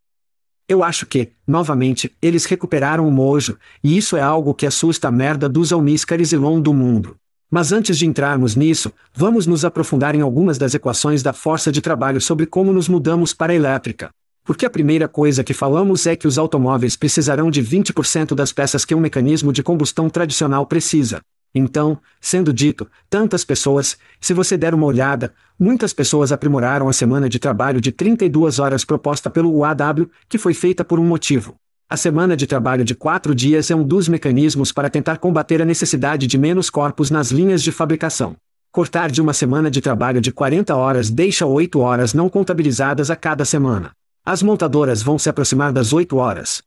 [0.69, 5.11] Eu acho que, novamente, eles recuperaram o mojo, e isso é algo que assusta a
[5.11, 7.17] merda dos almíscares e long do mundo.
[7.51, 11.81] Mas antes de entrarmos nisso, vamos nos aprofundar em algumas das equações da força de
[11.81, 14.11] trabalho sobre como nos mudamos para a elétrica.
[14.45, 18.86] Porque a primeira coisa que falamos é que os automóveis precisarão de 20% das peças
[18.86, 21.19] que um mecanismo de combustão tradicional precisa.
[21.58, 27.30] Então, sendo dito, tantas pessoas, se você der uma olhada, muitas pessoas aprimoraram a semana
[27.30, 31.56] de trabalho de 32 horas proposta pelo UAW, que foi feita por um motivo.
[31.89, 35.66] A semana de trabalho de quatro dias é um dos mecanismos para tentar combater a
[35.66, 38.36] necessidade de menos corpos nas linhas de fabricação.
[38.70, 43.16] Cortar de uma semana de trabalho de 40 horas deixa 8 horas não contabilizadas a
[43.16, 43.91] cada semana.
[44.26, 46.62] As montadoras vão se aproximar das 8 horas.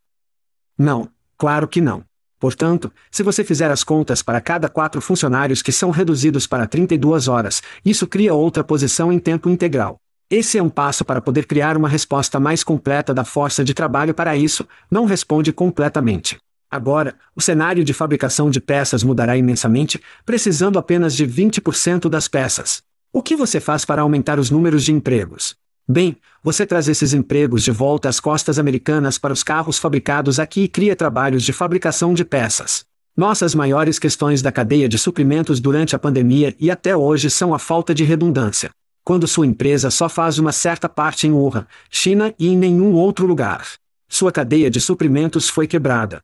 [0.78, 2.07] Não, claro que não.
[2.38, 7.26] Portanto, se você fizer as contas para cada quatro funcionários que são reduzidos para 32
[7.26, 9.98] horas, isso cria outra posição em tempo integral.
[10.30, 14.12] Esse é um passo para poder criar uma resposta mais completa da força de trabalho
[14.12, 16.38] para isso, não responde completamente.
[16.70, 22.82] Agora, o cenário de fabricação de peças mudará imensamente, precisando apenas de 20% das peças.
[23.10, 25.56] O que você faz para aumentar os números de empregos?
[25.90, 30.64] Bem, você traz esses empregos de volta às costas americanas para os carros fabricados aqui
[30.64, 32.84] e cria trabalhos de fabricação de peças.
[33.16, 37.58] Nossas maiores questões da cadeia de suprimentos durante a pandemia e até hoje são a
[37.58, 38.68] falta de redundância.
[39.02, 43.26] Quando sua empresa só faz uma certa parte em Wuhan, China e em nenhum outro
[43.26, 43.66] lugar.
[44.06, 46.20] Sua cadeia de suprimentos foi quebrada.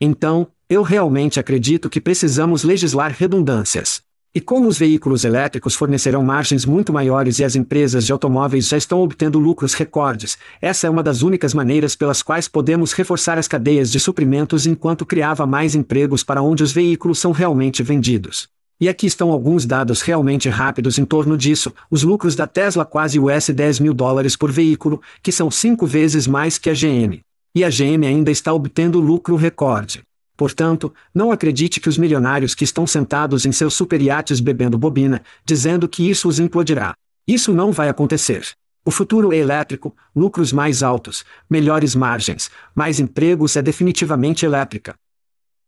[0.00, 4.05] Então, eu realmente acredito que precisamos legislar redundâncias.
[4.36, 8.76] E como os veículos elétricos fornecerão margens muito maiores e as empresas de automóveis já
[8.76, 13.48] estão obtendo lucros recordes, essa é uma das únicas maneiras pelas quais podemos reforçar as
[13.48, 18.46] cadeias de suprimentos enquanto criava mais empregos para onde os veículos são realmente vendidos.
[18.78, 21.72] E aqui estão alguns dados realmente rápidos em torno disso.
[21.90, 26.26] Os lucros da Tesla quase US 10 mil dólares por veículo, que são cinco vezes
[26.26, 27.22] mais que a GM.
[27.54, 30.02] E a GM ainda está obtendo lucro recorde.
[30.36, 35.88] Portanto, não acredite que os milionários que estão sentados em seus superiates bebendo bobina, dizendo
[35.88, 36.94] que isso os implodirá.
[37.26, 38.46] Isso não vai acontecer.
[38.84, 44.94] O futuro é elétrico, lucros mais altos, melhores margens, mais empregos é definitivamente elétrica.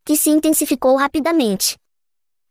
[0.04, 1.76] Que se intensificou rapidamente.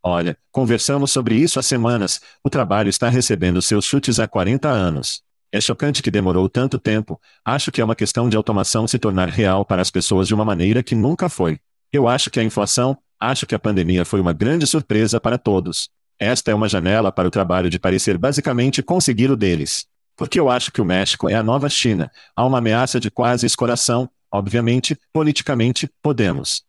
[0.03, 2.20] Olha, conversamos sobre isso há semanas.
[2.43, 5.22] O trabalho está recebendo seus chutes há 40 anos.
[5.51, 7.20] É chocante que demorou tanto tempo.
[7.45, 10.43] Acho que é uma questão de automação se tornar real para as pessoas de uma
[10.43, 11.59] maneira que nunca foi.
[11.91, 15.89] Eu acho que a inflação, acho que a pandemia foi uma grande surpresa para todos.
[16.19, 19.85] Esta é uma janela para o trabalho de parecer basicamente conseguir o deles.
[20.15, 22.11] Porque eu acho que o México é a nova China.
[22.35, 26.63] Há uma ameaça de quase escoração, obviamente, politicamente, podemos.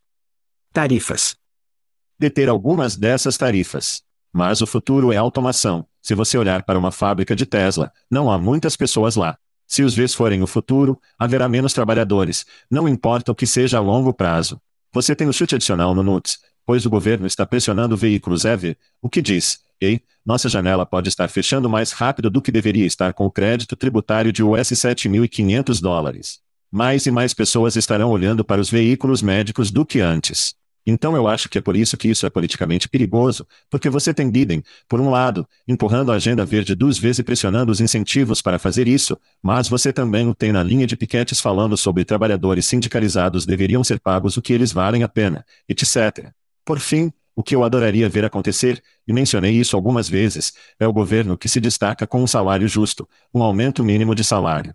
[0.72, 1.34] Tarifas.
[2.18, 4.02] Deter algumas dessas tarifas.
[4.32, 5.86] Mas o futuro é automação.
[6.02, 9.36] Se você olhar para uma fábrica de Tesla, não há muitas pessoas lá.
[9.66, 13.80] Se os Vs forem o futuro, haverá menos trabalhadores, não importa o que seja a
[13.80, 14.60] longo prazo.
[14.92, 19.08] Você tem o chute adicional no NUTS, pois o governo está pressionando veículos EV, o
[19.08, 23.24] que diz, ei, nossa janela pode estar fechando mais rápido do que deveria estar com
[23.24, 26.40] o crédito tributário de US 7.500 dólares.
[26.70, 30.54] Mais e mais pessoas estarão olhando para os veículos médicos do que antes.
[30.90, 34.30] Então eu acho que é por isso que isso é politicamente perigoso, porque você tem
[34.30, 38.58] Biden, por um lado, empurrando a agenda verde duas vezes e pressionando os incentivos para
[38.58, 43.44] fazer isso, mas você também o tem na linha de piquetes falando sobre trabalhadores sindicalizados
[43.44, 46.32] deveriam ser pagos o que eles valem a pena, etc.
[46.64, 50.92] Por fim, o que eu adoraria ver acontecer, e mencionei isso algumas vezes, é o
[50.92, 54.74] governo que se destaca com um salário justo, um aumento mínimo de salário.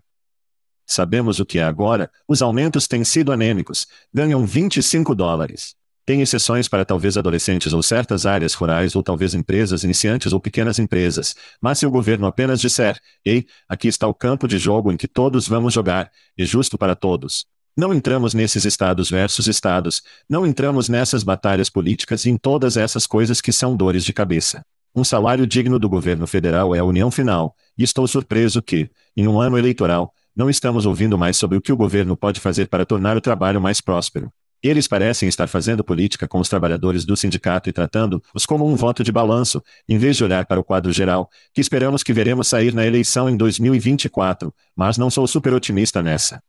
[0.86, 5.74] Sabemos o que é agora, os aumentos têm sido anêmicos, ganham 25 dólares.
[6.06, 10.78] Tem exceções para talvez adolescentes ou certas áreas rurais ou talvez empresas iniciantes ou pequenas
[10.78, 14.98] empresas, mas se o governo apenas disser, ei, aqui está o campo de jogo em
[14.98, 17.46] que todos vamos jogar, e justo para todos.
[17.74, 23.06] Não entramos nesses estados versus estados, não entramos nessas batalhas políticas e em todas essas
[23.06, 24.62] coisas que são dores de cabeça.
[24.94, 29.26] Um salário digno do governo federal é a união final, e estou surpreso que, em
[29.26, 32.84] um ano eleitoral, não estamos ouvindo mais sobre o que o governo pode fazer para
[32.84, 34.30] tornar o trabalho mais próspero.
[34.64, 39.04] Eles parecem estar fazendo política com os trabalhadores do sindicato e tratando-os como um voto
[39.04, 42.72] de balanço, em vez de olhar para o quadro geral, que esperamos que veremos sair
[42.72, 46.42] na eleição em 2024, mas não sou super otimista nessa.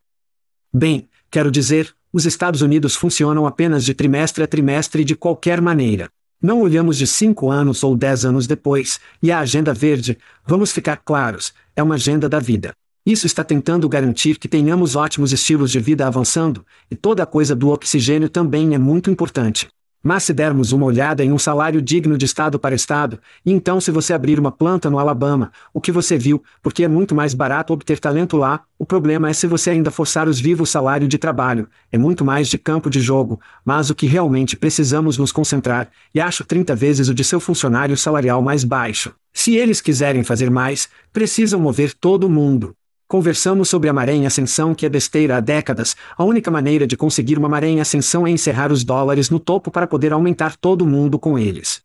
[0.72, 6.08] Bem, quero dizer, Os Estados Unidos funcionam apenas de trimestre a trimestre de qualquer maneira.
[6.40, 10.96] Não olhamos de cinco anos ou dez anos depois, e a agenda verde, vamos ficar
[10.96, 12.74] claros, é uma agenda da vida.
[13.06, 17.54] Isso está tentando garantir que tenhamos ótimos estilos de vida avançando, e toda a coisa
[17.54, 19.68] do oxigênio também é muito importante.
[20.02, 23.80] Mas se dermos uma olhada em um salário digno de estado para estado, e então
[23.80, 27.32] se você abrir uma planta no Alabama, o que você viu, porque é muito mais
[27.32, 31.16] barato obter talento lá, o problema é se você ainda forçar os vivos salário de
[31.16, 35.88] trabalho, é muito mais de campo de jogo, mas o que realmente precisamos nos concentrar,
[36.12, 39.14] e acho 30 vezes o de seu funcionário salarial mais baixo.
[39.32, 42.74] Se eles quiserem fazer mais, precisam mover todo mundo.
[43.08, 45.94] Conversamos sobre a maré em ascensão que é besteira há décadas.
[46.16, 49.70] A única maneira de conseguir uma maré em ascensão é encerrar os dólares no topo
[49.70, 51.82] para poder aumentar todo mundo com eles.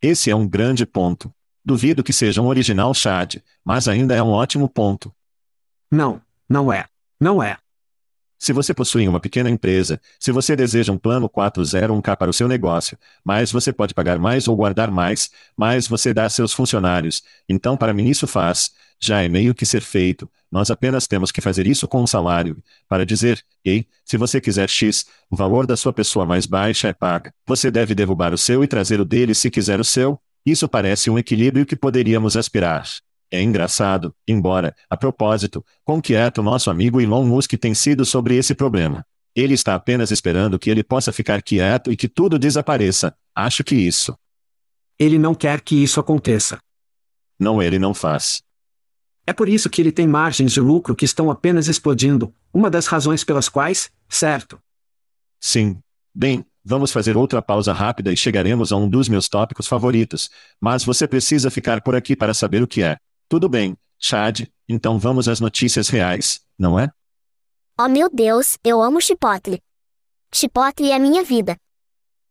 [0.00, 1.30] Esse é um grande ponto.
[1.62, 5.12] Duvido que seja um original Chad, mas ainda é um ótimo ponto.
[5.90, 6.86] Não, não é.
[7.20, 7.58] Não é.
[8.38, 12.46] Se você possui uma pequena empresa, se você deseja um plano 401k para o seu
[12.48, 17.22] negócio, mas você pode pagar mais ou guardar mais, mas você dá a seus funcionários,
[17.48, 18.70] então para mim isso faz,
[19.00, 22.62] já é meio que ser feito, nós apenas temos que fazer isso com um salário,
[22.88, 26.92] para dizer, ei, se você quiser X, o valor da sua pessoa mais baixa é
[26.92, 27.32] paga.
[27.46, 30.18] Você deve derrubar o seu e trazer o dele se quiser o seu.
[30.44, 32.86] Isso parece um equilíbrio que poderíamos aspirar.
[33.30, 38.54] É engraçado, embora, a propósito, quão quieto nosso amigo Elon Musk tem sido sobre esse
[38.54, 39.04] problema.
[39.36, 43.14] Ele está apenas esperando que ele possa ficar quieto e que tudo desapareça.
[43.34, 44.16] Acho que isso.
[44.98, 46.58] Ele não quer que isso aconteça.
[47.38, 48.42] Não, ele não faz.
[49.28, 52.86] É por isso que ele tem margens de lucro que estão apenas explodindo, uma das
[52.86, 54.58] razões pelas quais, certo?
[55.38, 55.78] Sim.
[56.14, 60.82] Bem, vamos fazer outra pausa rápida e chegaremos a um dos meus tópicos favoritos, mas
[60.82, 62.96] você precisa ficar por aqui para saber o que é.
[63.28, 66.90] Tudo bem, Chad, então vamos às notícias reais, não é?
[67.78, 69.60] Oh meu Deus, eu amo Chipotle.
[70.32, 71.54] Chipotle é minha vida.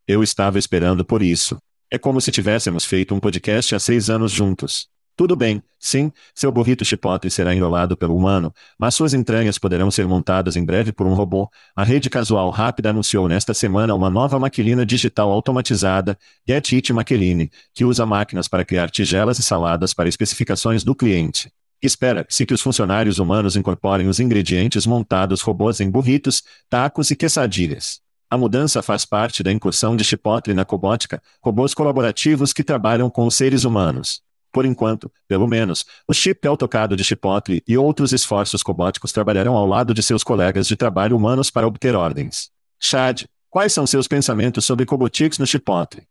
[0.08, 1.60] Eu estava esperando por isso.
[1.92, 4.90] É como se tivéssemos feito um podcast há seis anos juntos.
[5.18, 10.08] Tudo bem, sim, seu burrito chipotle será enrolado pelo humano, mas suas entranhas poderão ser
[10.08, 11.50] montadas em breve por um robô.
[11.76, 16.16] A rede casual rápida anunciou nesta semana uma nova maquilina digital automatizada,
[16.48, 21.52] Get It Maquiline, que usa máquinas para criar tigelas e saladas para especificações do cliente.
[21.82, 28.02] Espera-se que os funcionários humanos incorporem os ingredientes montados robôs em burritos, tacos e quesadilhas.
[28.30, 33.26] A mudança faz parte da incursão de Chipotle na cobótica, robôs colaborativos que trabalham com
[33.26, 34.27] os seres humanos.
[34.58, 39.56] Por enquanto, pelo menos, o chip é autocado de Chipotle e outros esforços cobóticos trabalharão
[39.56, 42.50] ao lado de seus colegas de trabalho humanos para obter ordens.
[42.80, 46.08] Chad, quais são seus pensamentos sobre Cobotics no Chipotle?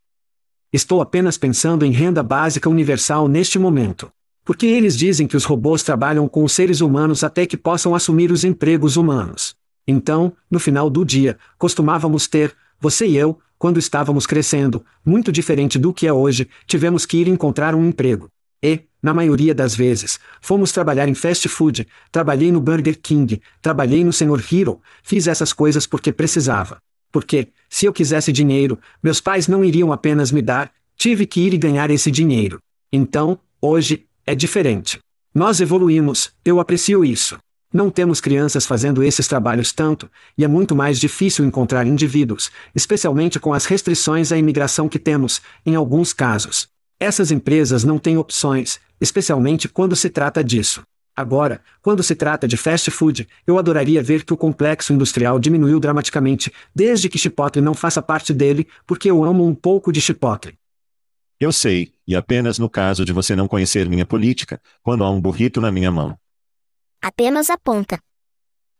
[0.72, 4.12] Estou apenas pensando em renda básica universal neste momento.
[4.44, 8.30] Porque eles dizem que os robôs trabalham com os seres humanos até que possam assumir
[8.30, 9.56] os empregos humanos.
[9.88, 15.78] Então, no final do dia, costumávamos ter, você e eu, quando estávamos crescendo, muito diferente
[15.78, 18.30] do que é hoje, tivemos que ir encontrar um emprego.
[18.62, 24.04] E, na maioria das vezes, fomos trabalhar em fast food, trabalhei no Burger King, trabalhei
[24.04, 26.78] no Senhor Hero, fiz essas coisas porque precisava.
[27.12, 31.54] Porque, se eu quisesse dinheiro, meus pais não iriam apenas me dar, tive que ir
[31.54, 32.58] e ganhar esse dinheiro.
[32.92, 34.98] Então, hoje, é diferente.
[35.32, 37.38] Nós evoluímos, eu aprecio isso.
[37.72, 43.38] Não temos crianças fazendo esses trabalhos tanto, e é muito mais difícil encontrar indivíduos, especialmente
[43.38, 46.68] com as restrições à imigração que temos, em alguns casos.
[46.98, 50.82] Essas empresas não têm opções, especialmente quando se trata disso.
[51.14, 55.78] Agora, quando se trata de fast food, eu adoraria ver que o complexo industrial diminuiu
[55.78, 60.58] dramaticamente, desde que Chipotle não faça parte dele, porque eu amo um pouco de Chipotle.
[61.38, 65.20] Eu sei, e apenas no caso de você não conhecer minha política, quando há um
[65.20, 66.18] burrito na minha mão.
[67.02, 67.98] Apenas aponta.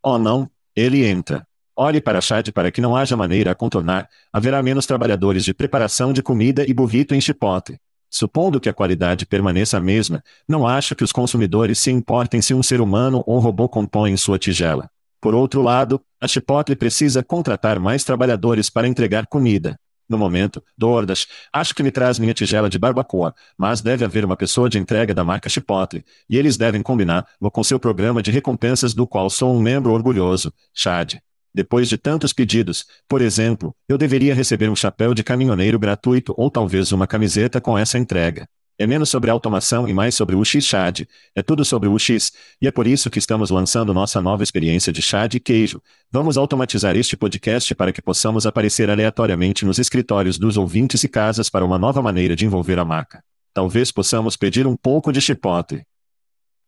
[0.01, 1.45] Oh não, ele entra.
[1.75, 6.11] Olhe para Chad para que não haja maneira a contornar, haverá menos trabalhadores de preparação
[6.11, 7.79] de comida e burrito em Chipotle.
[8.09, 12.53] Supondo que a qualidade permaneça a mesma, não acho que os consumidores se importem se
[12.53, 14.89] um ser humano ou robô compõe sua tigela.
[15.19, 19.77] Por outro lado, a Chipotle precisa contratar mais trabalhadores para entregar comida.
[20.09, 24.37] No momento, Dordas, acho que me traz minha tigela de barbacoa, mas deve haver uma
[24.37, 28.93] pessoa de entrega da marca Chipotle, e eles devem combinar-lo com seu programa de recompensas
[28.93, 31.15] do qual sou um membro orgulhoso, Chad.
[31.57, 36.51] Depois de tantos pedidos, por exemplo, eu deveria receber um chapéu de caminhoneiro gratuito ou
[36.51, 38.47] talvez uma camiseta com essa entrega.
[38.77, 41.07] É menos sobre automação e mais sobre o X-Chad.
[41.33, 42.31] É tudo sobre o X,
[42.61, 45.81] e é por isso que estamos lançando nossa nova experiência de chá de queijo.
[46.11, 51.49] Vamos automatizar este podcast para que possamos aparecer aleatoriamente nos escritórios dos ouvintes e casas
[51.49, 53.23] para uma nova maneira de envolver a marca.
[53.51, 55.81] Talvez possamos pedir um pouco de chipotle.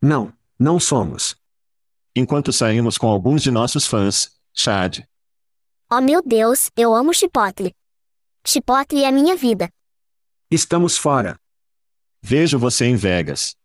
[0.01, 1.35] Não, não somos.
[2.15, 5.07] Enquanto saímos com alguns de nossos fãs, Chad.
[5.89, 7.73] Oh meu Deus, eu amo Chipotle.
[8.45, 9.69] Chipotle é minha vida.
[10.51, 11.39] Estamos fora.
[12.21, 13.55] Vejo você em Vegas.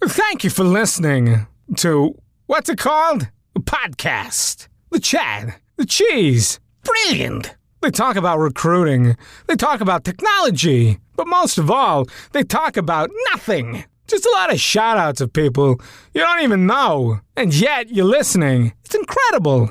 [0.00, 1.44] Thank you for listening
[1.78, 2.14] to
[2.46, 3.28] what's it called?
[3.56, 4.68] A podcast.
[4.92, 5.60] The chat.
[5.76, 6.60] The cheese.
[6.84, 7.56] Brilliant.
[7.80, 9.16] They talk about recruiting.
[9.48, 11.00] They talk about technology.
[11.16, 13.84] But most of all, they talk about nothing.
[14.06, 15.80] Just a lot of shout outs of people
[16.14, 17.18] you don't even know.
[17.36, 18.72] And yet you're listening.
[18.84, 19.70] It's incredible.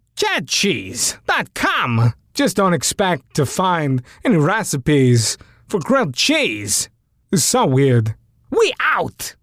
[0.21, 2.13] www.chadcheese.com.
[2.33, 6.89] Just don't expect to find any recipes for grilled cheese.
[7.31, 8.15] It's so weird.
[8.49, 9.35] We out!